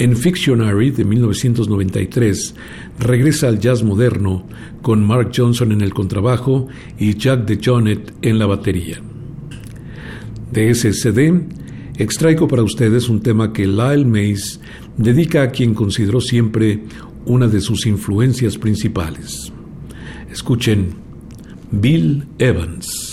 En 0.00 0.16
Fictionary 0.16 0.92
de 0.92 1.04
1993 1.04 2.54
regresa 3.00 3.48
al 3.48 3.58
jazz 3.58 3.82
moderno 3.82 4.46
con 4.80 5.06
Mark 5.06 5.30
Johnson 5.36 5.72
en 5.72 5.82
el 5.82 5.92
contrabajo 5.92 6.68
y 6.98 7.18
Jack 7.18 7.44
DeJohnette 7.44 8.14
en 8.22 8.38
la 8.38 8.46
batería. 8.46 9.02
De 10.50 10.70
ese 10.70 10.94
CD 10.94 11.42
extraigo 11.98 12.48
para 12.48 12.62
ustedes 12.62 13.10
un 13.10 13.20
tema 13.20 13.52
que 13.52 13.66
Lyle 13.66 14.06
Mays 14.06 14.58
dedica 14.96 15.42
a 15.42 15.50
quien 15.50 15.74
consideró 15.74 16.22
siempre 16.22 16.82
una 17.26 17.46
de 17.46 17.60
sus 17.60 17.84
influencias 17.84 18.56
principales. 18.56 19.52
Escuchen 20.30 20.94
Bill 21.72 22.24
Evans. 22.38 23.09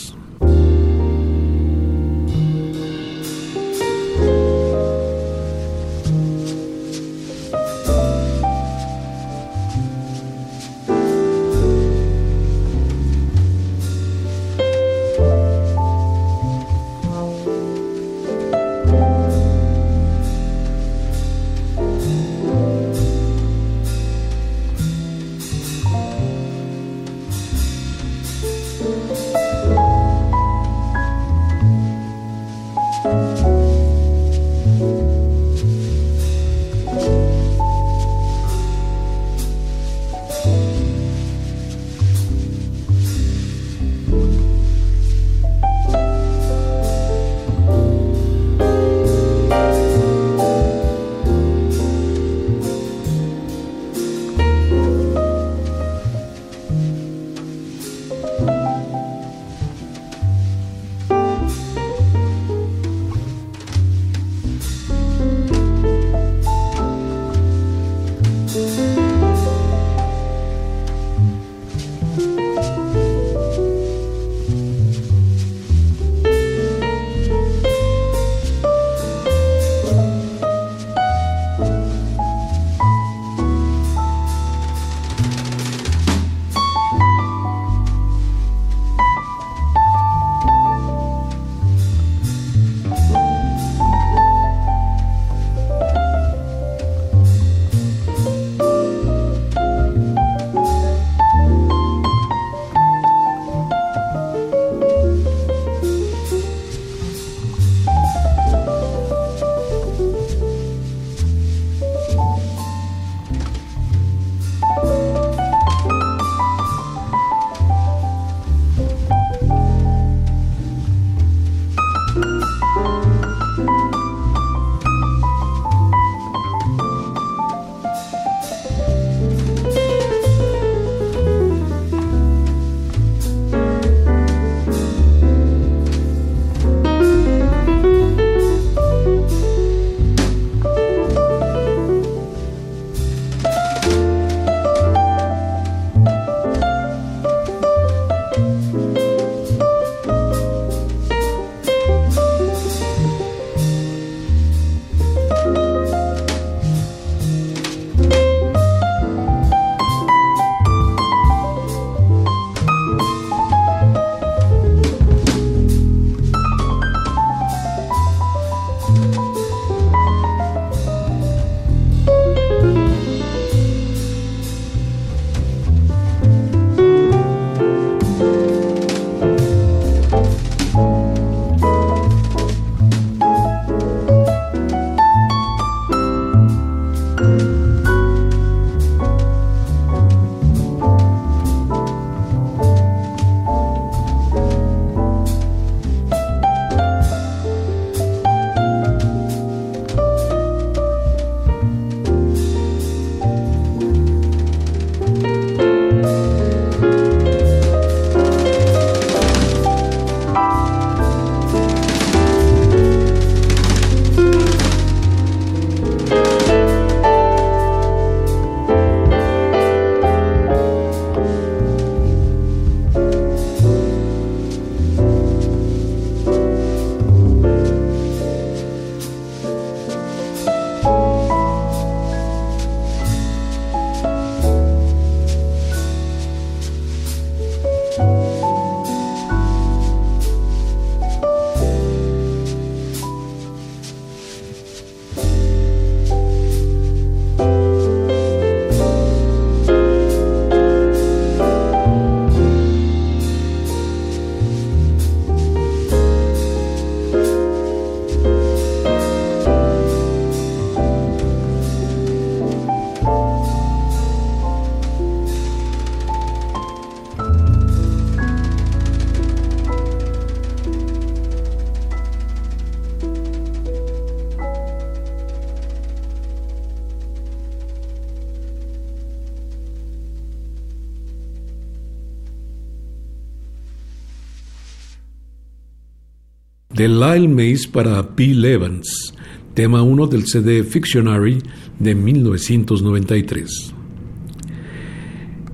De 286.78 286.88
Lyle 286.88 287.28
Mays 287.28 287.65
para 287.65 288.03
Bill 288.03 288.45
Evans, 288.45 289.11
tema 289.55 289.82
1 289.82 290.05
del 290.05 290.28
CD 290.28 290.63
Fictionary 290.63 291.41
de 291.80 291.95
1993. 291.95 293.73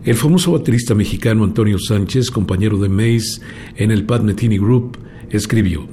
El 0.03 0.15
famoso 0.15 0.51
baterista 0.51 0.93
mexicano 0.93 1.45
Antonio 1.45 1.79
Sánchez, 1.79 2.29
compañero 2.29 2.77
de 2.77 2.89
Mays 2.89 3.41
en 3.77 3.91
el 3.91 4.05
Pat 4.05 4.21
Metheny 4.21 4.57
Group, 4.57 4.97
escribió: 5.29 5.87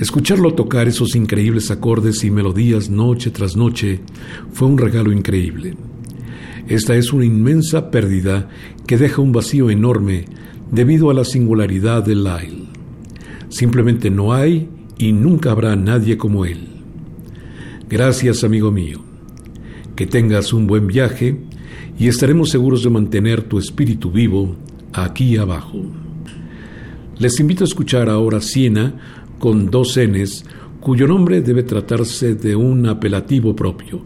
Escucharlo 0.00 0.54
tocar 0.54 0.88
esos 0.88 1.14
increíbles 1.14 1.70
acordes 1.70 2.24
y 2.24 2.30
melodías 2.32 2.90
noche 2.90 3.30
tras 3.30 3.56
noche 3.56 4.00
fue 4.52 4.66
un 4.66 4.78
regalo 4.78 5.12
increíble. 5.12 5.76
Esta 6.66 6.96
es 6.96 7.12
una 7.12 7.24
inmensa 7.24 7.92
pérdida 7.92 8.48
que 8.84 8.98
deja 8.98 9.22
un 9.22 9.30
vacío 9.30 9.70
enorme 9.70 10.24
debido 10.72 11.08
a 11.08 11.14
la 11.14 11.24
singularidad 11.24 12.02
de 12.02 12.16
Lyle. 12.16 12.75
Simplemente 13.48 14.10
no 14.10 14.32
hay 14.32 14.68
y 14.98 15.12
nunca 15.12 15.50
habrá 15.50 15.76
nadie 15.76 16.16
como 16.16 16.44
él. 16.44 16.68
Gracias, 17.88 18.44
amigo 18.44 18.72
mío. 18.72 19.00
Que 19.94 20.06
tengas 20.06 20.52
un 20.52 20.66
buen 20.66 20.86
viaje 20.86 21.36
y 21.98 22.08
estaremos 22.08 22.50
seguros 22.50 22.82
de 22.82 22.90
mantener 22.90 23.42
tu 23.42 23.58
espíritu 23.58 24.10
vivo 24.10 24.56
aquí 24.92 25.36
abajo. 25.36 25.82
Les 27.18 27.40
invito 27.40 27.64
a 27.64 27.66
escuchar 27.68 28.10
ahora 28.10 28.40
Siena 28.40 28.94
con 29.38 29.70
dos 29.70 29.98
Ns, 29.98 30.44
cuyo 30.80 31.06
nombre 31.06 31.40
debe 31.40 31.62
tratarse 31.62 32.34
de 32.34 32.56
un 32.56 32.86
apelativo 32.86 33.56
propio, 33.56 34.02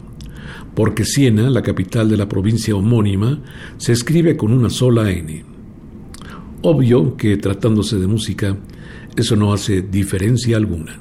porque 0.73 1.03
Siena, 1.03 1.49
la 1.49 1.61
capital 1.61 2.09
de 2.09 2.17
la 2.17 2.29
provincia 2.29 2.75
homónima, 2.75 3.41
se 3.77 3.91
escribe 3.91 4.37
con 4.37 4.53
una 4.53 4.69
sola 4.69 5.11
N. 5.11 5.43
Obvio 6.61 7.17
que 7.17 7.37
tratándose 7.37 7.97
de 7.99 8.07
música, 8.07 8.57
eso 9.15 9.35
no 9.35 9.53
hace 9.53 9.81
diferencia 9.81 10.57
alguna. 10.57 10.97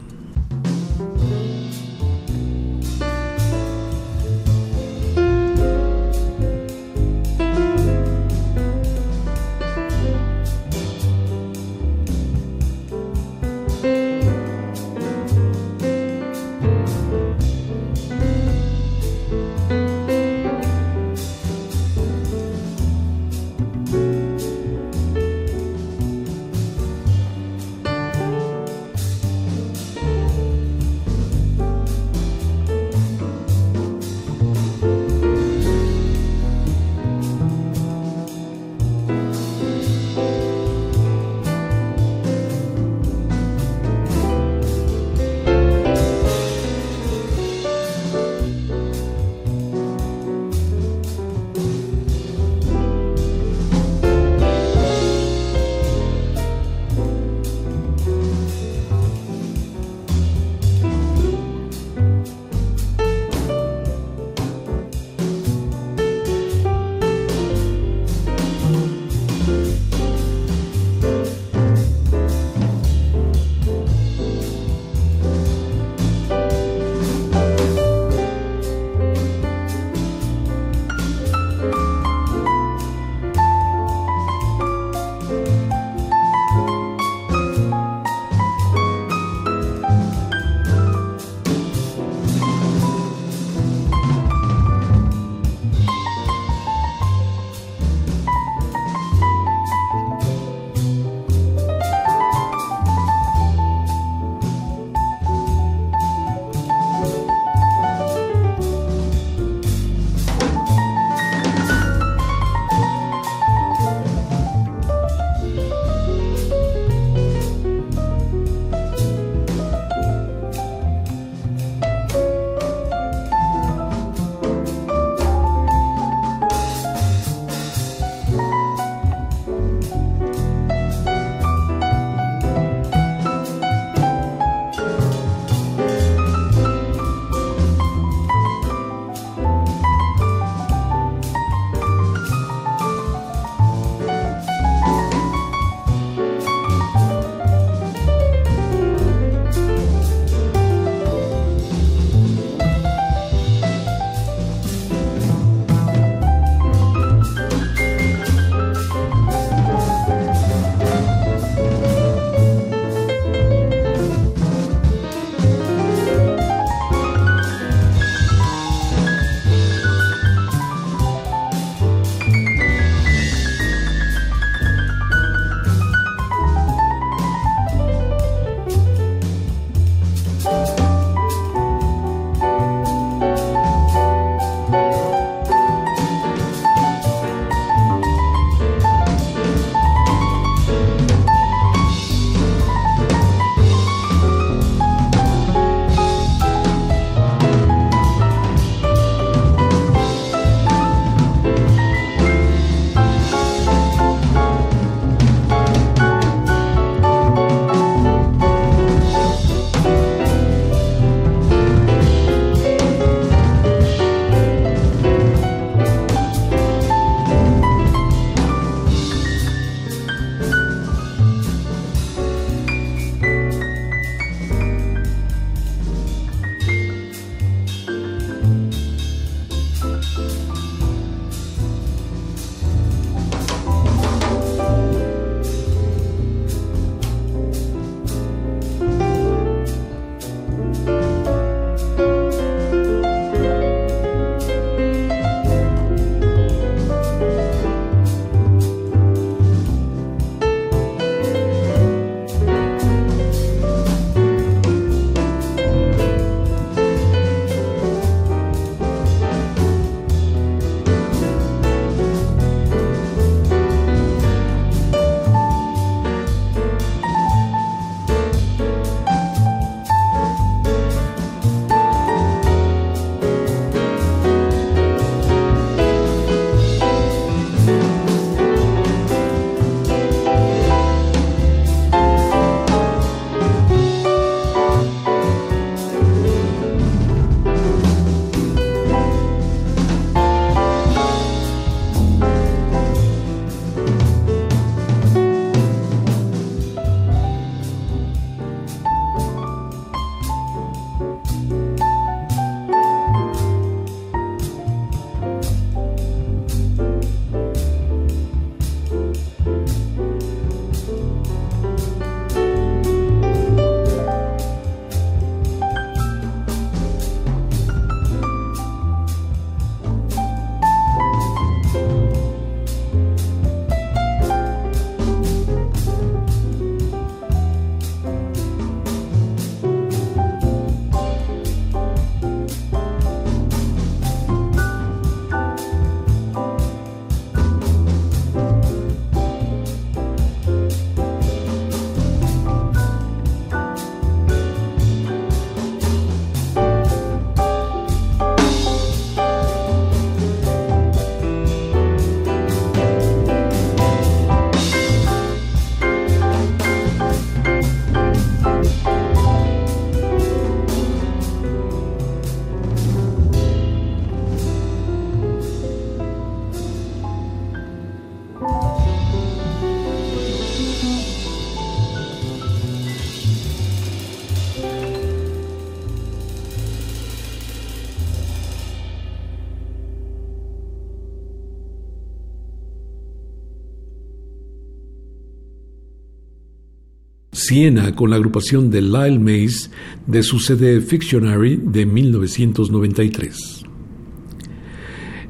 Siena 387.51 387.97
con 387.97 388.11
la 388.11 388.15
agrupación 388.15 388.71
de 388.71 388.81
Lyle 388.81 389.19
Mays 389.19 389.73
de 390.07 390.23
su 390.23 390.39
CD 390.39 390.81
Fictionary 390.81 391.57
de 391.57 391.85
1993. 391.85 393.65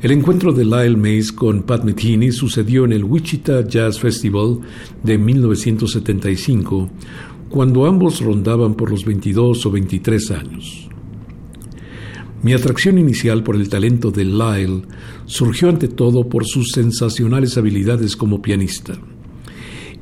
El 0.03 0.11
encuentro 0.11 0.53
de 0.53 0.67
Lyle 0.67 0.99
Mays 0.99 1.33
con 1.33 1.63
Pat 1.63 1.83
Metheny 1.83 2.31
sucedió 2.31 2.85
en 2.85 2.93
el 2.93 3.05
Wichita 3.05 3.67
Jazz 3.67 3.99
Festival 3.99 4.59
de 5.03 5.17
1975, 5.17 6.91
cuando 7.49 7.87
ambos 7.87 8.21
rondaban 8.21 8.75
por 8.75 8.91
los 8.91 9.07
22 9.07 9.65
o 9.65 9.71
23 9.71 10.31
años. 10.33 10.91
Mi 12.43 12.53
atracción 12.53 12.99
inicial 12.99 13.43
por 13.43 13.57
el 13.57 13.71
talento 13.71 14.11
de 14.11 14.27
Lyle 14.27 14.83
surgió 15.25 15.71
ante 15.71 15.89
todo 15.89 16.29
por 16.29 16.45
sus 16.45 16.73
sensacionales 16.75 17.57
habilidades 17.57 18.15
como 18.15 18.43
pianista. 18.43 19.01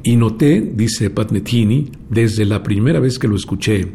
Y 0.09 0.17
noté, 0.17 0.63
dice 0.63 1.11
Pat 1.11 1.33
Metheny, 1.33 1.91
desde 2.09 2.47
la 2.47 2.63
primera 2.63 2.99
vez 2.99 3.19
que 3.19 3.29
lo 3.29 3.37
escuché, 3.37 3.93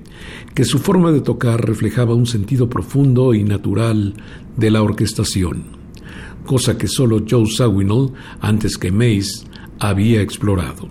que 0.53 0.63
su 0.63 0.77
forma 0.77 1.11
de 1.11 1.21
tocar 1.21 1.67
reflejaba 1.67 2.13
un 2.13 2.27
sentido 2.27 2.69
profundo 2.69 3.33
y 3.33 3.43
natural 3.43 4.13
de 4.55 4.69
la 4.69 4.83
orquestación, 4.83 5.63
cosa 6.45 6.77
que 6.77 6.87
solo 6.87 7.23
Joe 7.27 7.49
Zawinul, 7.49 8.11
antes 8.41 8.77
que 8.77 8.91
Mace, 8.91 9.47
había 9.79 10.21
explorado. 10.21 10.87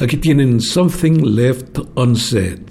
Aquí 0.00 0.16
tienen 0.16 0.60
Something 0.60 1.22
Left 1.22 1.78
Unsaid, 1.94 2.62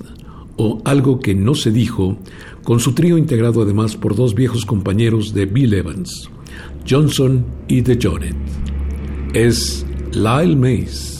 o 0.58 0.82
Algo 0.84 1.22
que 1.22 1.34
no 1.34 1.56
se 1.56 1.72
dijo, 1.72 2.18
con 2.66 2.82
su 2.82 2.92
trío 2.92 3.18
integrado 3.18 3.62
además 3.62 3.96
por 3.96 4.18
dos 4.18 4.36
viejos 4.36 4.66
compañeros 4.66 5.34
de 5.34 5.46
Bill 5.46 5.76
Evans, 5.76 6.30
Johnson 6.86 7.46
y 7.70 7.84
The 7.84 7.98
Jonet. 8.04 8.36
Es 9.34 9.86
Lyle 10.16 10.56
Mays. 10.56 11.19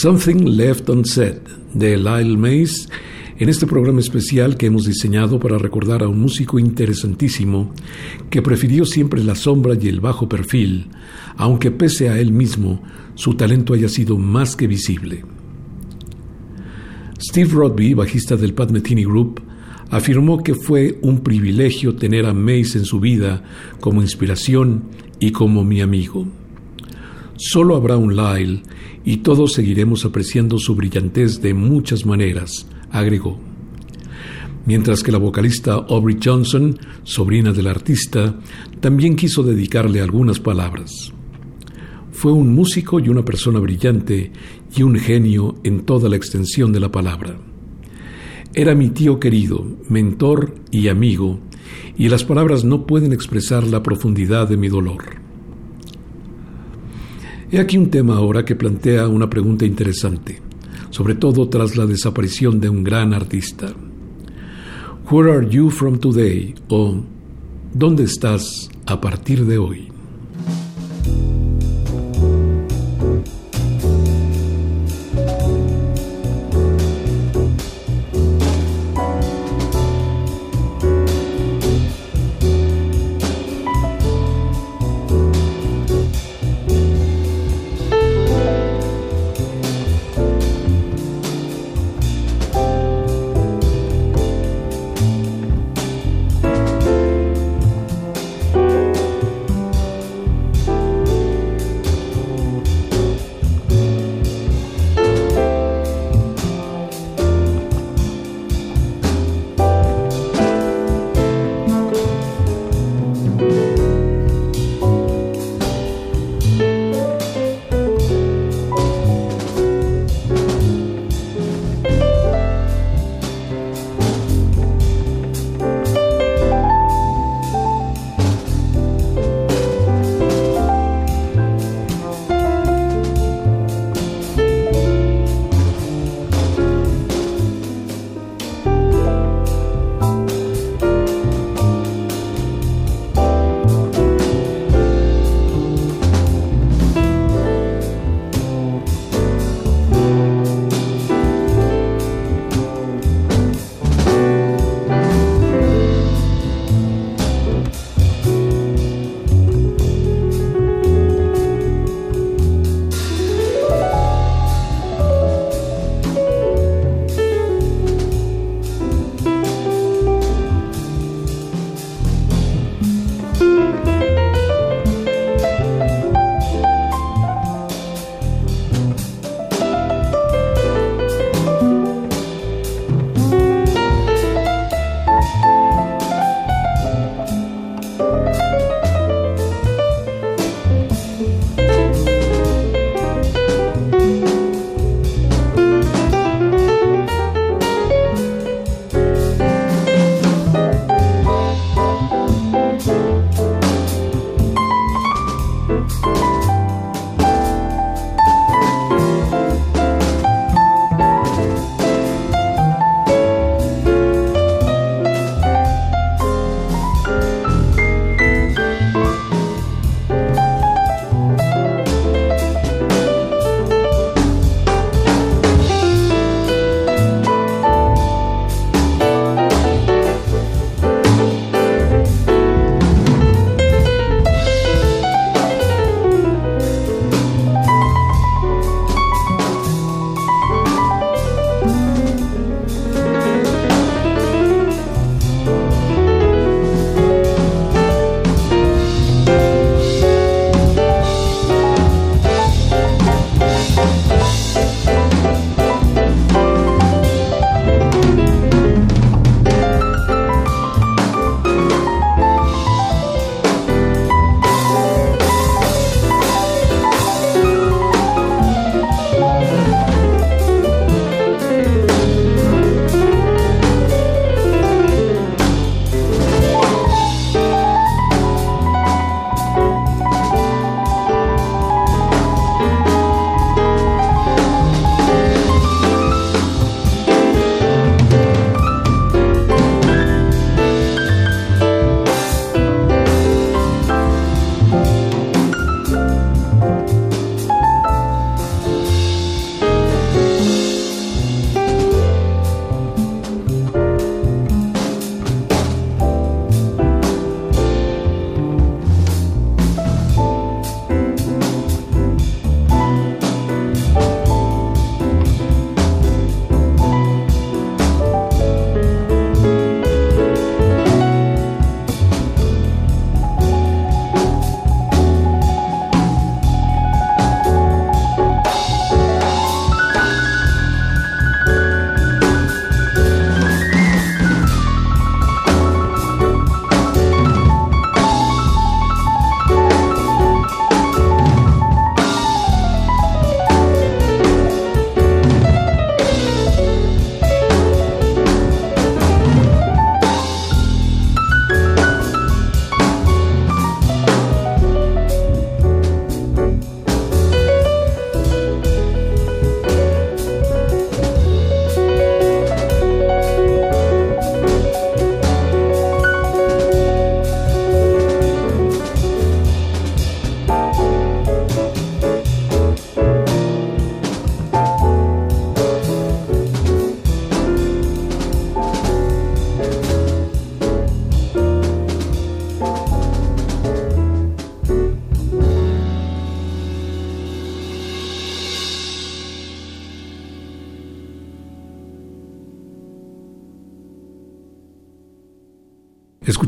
Something 0.00 0.44
Left 0.56 0.88
Unsaid 0.90 1.38
de 1.74 1.96
Lyle 1.96 2.36
Mays 2.36 2.88
en 3.36 3.48
este 3.48 3.66
programa 3.66 3.98
especial 3.98 4.56
que 4.56 4.66
hemos 4.66 4.84
diseñado 4.84 5.40
para 5.40 5.58
recordar 5.58 6.04
a 6.04 6.08
un 6.08 6.20
músico 6.20 6.60
interesantísimo 6.60 7.72
que 8.30 8.40
prefirió 8.40 8.84
siempre 8.84 9.24
la 9.24 9.34
sombra 9.34 9.74
y 9.74 9.88
el 9.88 9.98
bajo 9.98 10.28
perfil, 10.28 10.86
aunque 11.36 11.72
pese 11.72 12.10
a 12.10 12.20
él 12.20 12.30
mismo 12.30 12.80
su 13.16 13.34
talento 13.34 13.74
haya 13.74 13.88
sido 13.88 14.16
más 14.18 14.54
que 14.54 14.68
visible. 14.68 15.24
Steve 17.20 17.50
Rodby, 17.52 17.94
bajista 17.94 18.36
del 18.36 18.54
Pat 18.54 18.70
Metheny 18.70 19.02
Group, 19.02 19.42
afirmó 19.90 20.44
que 20.44 20.54
fue 20.54 21.00
un 21.02 21.24
privilegio 21.24 21.96
tener 21.96 22.24
a 22.26 22.32
Mays 22.32 22.76
en 22.76 22.84
su 22.84 23.00
vida 23.00 23.42
como 23.80 24.00
inspiración 24.00 24.84
y 25.18 25.32
como 25.32 25.64
mi 25.64 25.80
amigo. 25.80 26.28
Solo 27.40 27.76
habrá 27.76 27.96
un 27.96 28.16
Lyle 28.16 28.62
y 29.04 29.18
todos 29.18 29.52
seguiremos 29.52 30.04
apreciando 30.04 30.58
su 30.58 30.74
brillantez 30.74 31.40
de 31.40 31.54
muchas 31.54 32.04
maneras, 32.04 32.66
agregó. 32.90 33.38
Mientras 34.66 35.04
que 35.04 35.12
la 35.12 35.18
vocalista 35.18 35.74
Aubrey 35.74 36.18
Johnson, 36.22 36.76
sobrina 37.04 37.52
del 37.52 37.68
artista, 37.68 38.36
también 38.80 39.14
quiso 39.14 39.44
dedicarle 39.44 40.00
algunas 40.00 40.40
palabras. 40.40 41.12
Fue 42.10 42.32
un 42.32 42.52
músico 42.52 42.98
y 42.98 43.08
una 43.08 43.24
persona 43.24 43.60
brillante 43.60 44.32
y 44.76 44.82
un 44.82 44.96
genio 44.96 45.60
en 45.62 45.82
toda 45.82 46.08
la 46.08 46.16
extensión 46.16 46.72
de 46.72 46.80
la 46.80 46.90
palabra. 46.90 47.38
Era 48.52 48.74
mi 48.74 48.90
tío 48.90 49.20
querido, 49.20 49.64
mentor 49.88 50.56
y 50.72 50.88
amigo, 50.88 51.38
y 51.96 52.08
las 52.08 52.24
palabras 52.24 52.64
no 52.64 52.84
pueden 52.84 53.12
expresar 53.12 53.62
la 53.64 53.84
profundidad 53.84 54.48
de 54.48 54.56
mi 54.56 54.68
dolor. 54.68 55.27
He 57.50 57.58
aquí 57.58 57.78
un 57.78 57.88
tema 57.88 58.16
ahora 58.16 58.44
que 58.44 58.54
plantea 58.54 59.08
una 59.08 59.30
pregunta 59.30 59.64
interesante, 59.64 60.38
sobre 60.90 61.14
todo 61.14 61.48
tras 61.48 61.76
la 61.76 61.86
desaparición 61.86 62.60
de 62.60 62.68
un 62.68 62.84
gran 62.84 63.14
artista. 63.14 63.72
Where 65.10 65.32
are 65.32 65.48
you 65.48 65.70
from 65.70 65.98
today? 65.98 66.54
o 66.68 67.02
¿Dónde 67.72 68.04
estás 68.04 68.68
a 68.84 69.00
partir 69.00 69.46
de 69.46 69.56
hoy? 69.56 69.87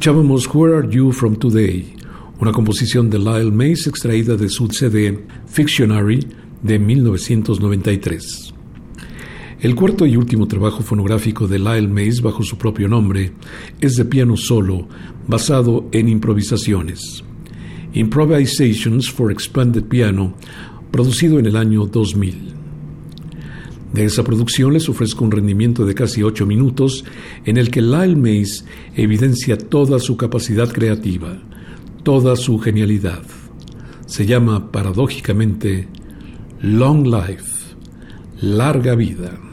Escuchábamos 0.00 0.48
Where 0.54 0.78
Are 0.78 0.88
You 0.88 1.12
From 1.12 1.36
Today, 1.36 1.92
una 2.40 2.52
composición 2.52 3.10
de 3.10 3.18
Lyle 3.18 3.50
Mays 3.50 3.86
extraída 3.86 4.34
de 4.34 4.48
su 4.48 4.66
CD 4.68 5.26
Fictionary 5.46 6.26
de 6.62 6.78
1993. 6.78 8.54
El 9.60 9.74
cuarto 9.74 10.06
y 10.06 10.16
último 10.16 10.48
trabajo 10.48 10.82
fonográfico 10.82 11.46
de 11.46 11.58
Lyle 11.58 11.86
Mays 11.86 12.22
bajo 12.22 12.42
su 12.42 12.56
propio 12.56 12.88
nombre 12.88 13.34
es 13.78 13.96
de 13.96 14.06
piano 14.06 14.38
solo, 14.38 14.88
basado 15.28 15.90
en 15.92 16.08
improvisaciones. 16.08 17.22
Improvisations 17.92 19.10
for 19.10 19.30
Expanded 19.30 19.84
Piano, 19.84 20.32
producido 20.90 21.38
en 21.38 21.44
el 21.44 21.56
año 21.56 21.84
2000. 21.84 22.59
De 23.92 24.04
esa 24.04 24.22
producción 24.22 24.72
les 24.72 24.88
ofrezco 24.88 25.24
un 25.24 25.32
rendimiento 25.32 25.84
de 25.84 25.94
casi 25.94 26.22
ocho 26.22 26.46
minutos 26.46 27.04
en 27.44 27.56
el 27.56 27.70
que 27.70 27.82
Lyle 27.82 28.16
Mays 28.16 28.64
evidencia 28.94 29.58
toda 29.58 29.98
su 29.98 30.16
capacidad 30.16 30.70
creativa, 30.72 31.38
toda 32.04 32.36
su 32.36 32.58
genialidad. 32.60 33.22
Se 34.06 34.26
llama 34.26 34.70
paradójicamente 34.70 35.88
Long 36.62 37.06
Life, 37.06 37.74
larga 38.40 38.94
vida. 38.94 39.49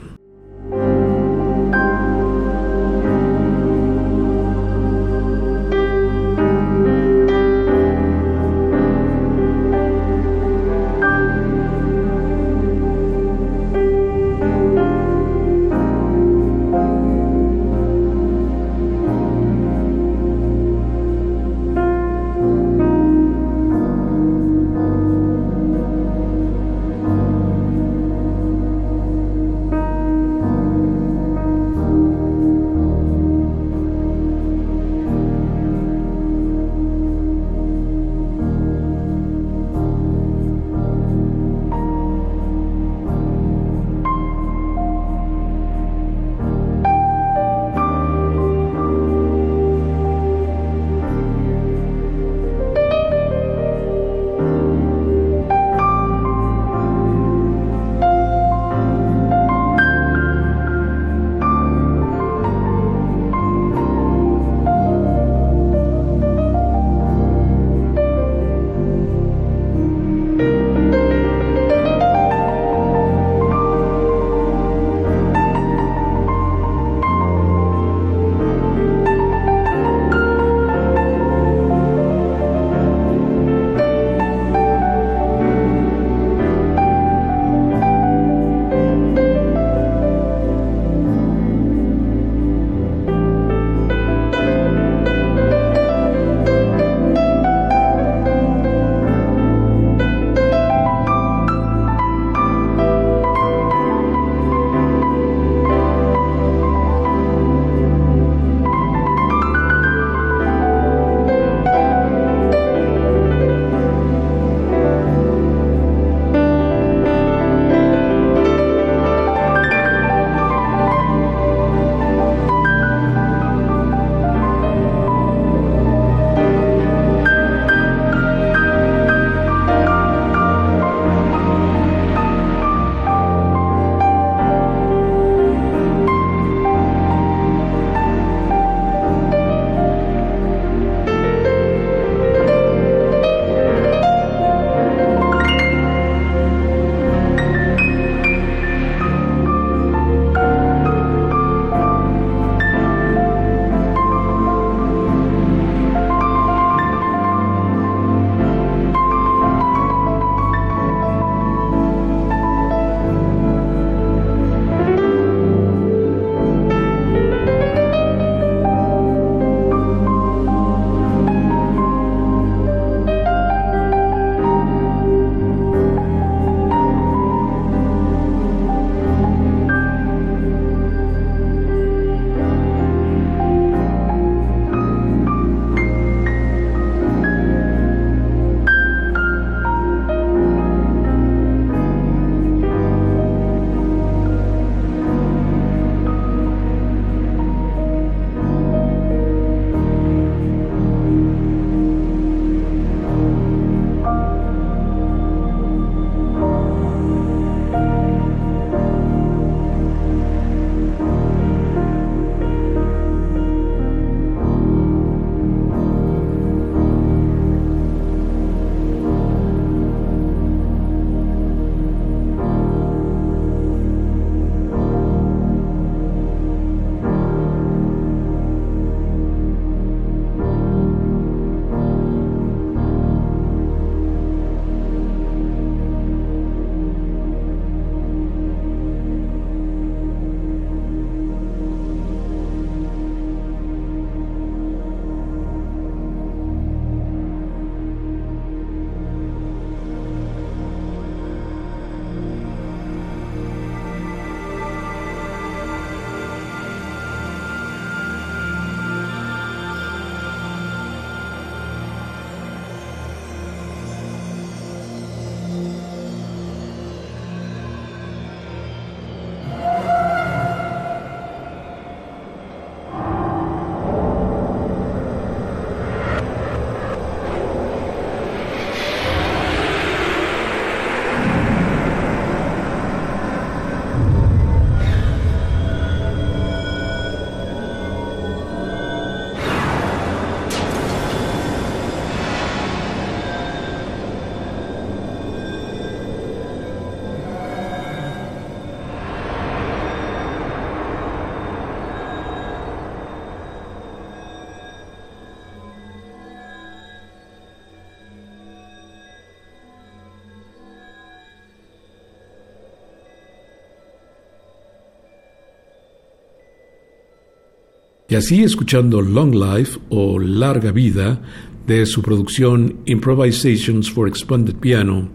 Y 318.09 318.15
así 318.15 318.41
escuchando 318.41 319.01
Long 319.01 319.35
Life 319.35 319.79
o 319.89 320.17
Larga 320.17 320.71
Vida 320.71 321.21
de 321.67 321.85
su 321.85 322.01
producción 322.01 322.77
Improvisations 322.85 323.91
for 323.91 324.07
Expanded 324.07 324.55
Piano, 324.55 325.09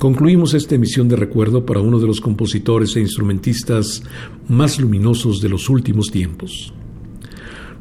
concluimos 0.00 0.52
esta 0.52 0.74
emisión 0.74 1.06
de 1.06 1.14
recuerdo 1.14 1.64
para 1.64 1.78
uno 1.78 2.00
de 2.00 2.08
los 2.08 2.20
compositores 2.20 2.96
e 2.96 3.00
instrumentistas 3.00 4.02
más 4.48 4.80
luminosos 4.80 5.40
de 5.40 5.48
los 5.48 5.70
últimos 5.70 6.10
tiempos. 6.10 6.74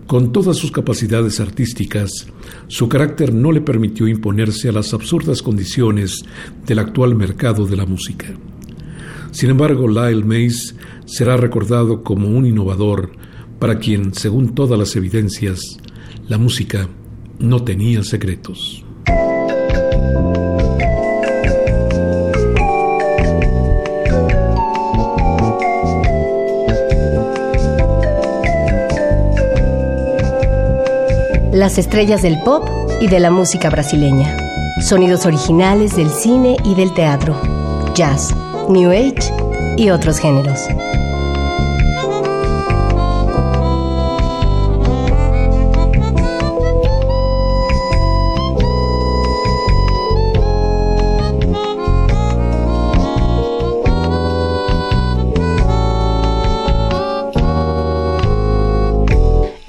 Con 0.06 0.32
todas 0.32 0.58
sus 0.58 0.72
capacidades 0.72 1.40
artísticas, 1.40 2.28
su 2.68 2.88
carácter 2.88 3.34
no 3.34 3.52
le 3.52 3.62
permitió 3.62 4.08
imponerse 4.08 4.70
a 4.70 4.74
las 4.74 4.94
absurdas 4.94 5.42
condiciones 5.42 6.24
del 6.68 6.78
actual 6.78 7.16
mercado 7.16 7.66
de 7.66 7.76
la 7.76 7.88
música. 7.88 8.28
Sin 9.32 9.50
embargo, 9.50 9.88
Lyle 9.88 10.24
Mays 10.24 10.76
será 11.06 11.38
recordado 11.38 12.04
como 12.04 12.28
un 12.28 12.46
innovador 12.46 13.23
para 13.64 13.80
quien, 13.80 14.14
según 14.14 14.54
todas 14.56 14.78
las 14.78 14.94
evidencias, 14.98 15.78
la 16.28 16.38
música 16.38 16.90
no 17.40 17.64
tenía 17.64 18.04
secretos. 18.04 18.84
Las 31.54 31.78
estrellas 31.78 32.22
del 32.22 32.38
pop 32.44 32.68
y 33.00 33.08
de 33.08 33.22
la 33.22 33.32
música 33.32 33.70
brasileña. 33.70 34.36
Sonidos 34.82 35.26
originales 35.26 35.96
del 35.96 36.10
cine 36.10 36.58
y 36.66 36.76
del 36.76 36.94
teatro. 36.94 37.42
Jazz, 37.96 38.36
New 38.68 38.92
Age 38.92 39.32
y 39.78 39.90
otros 39.90 40.20
géneros. 40.20 40.60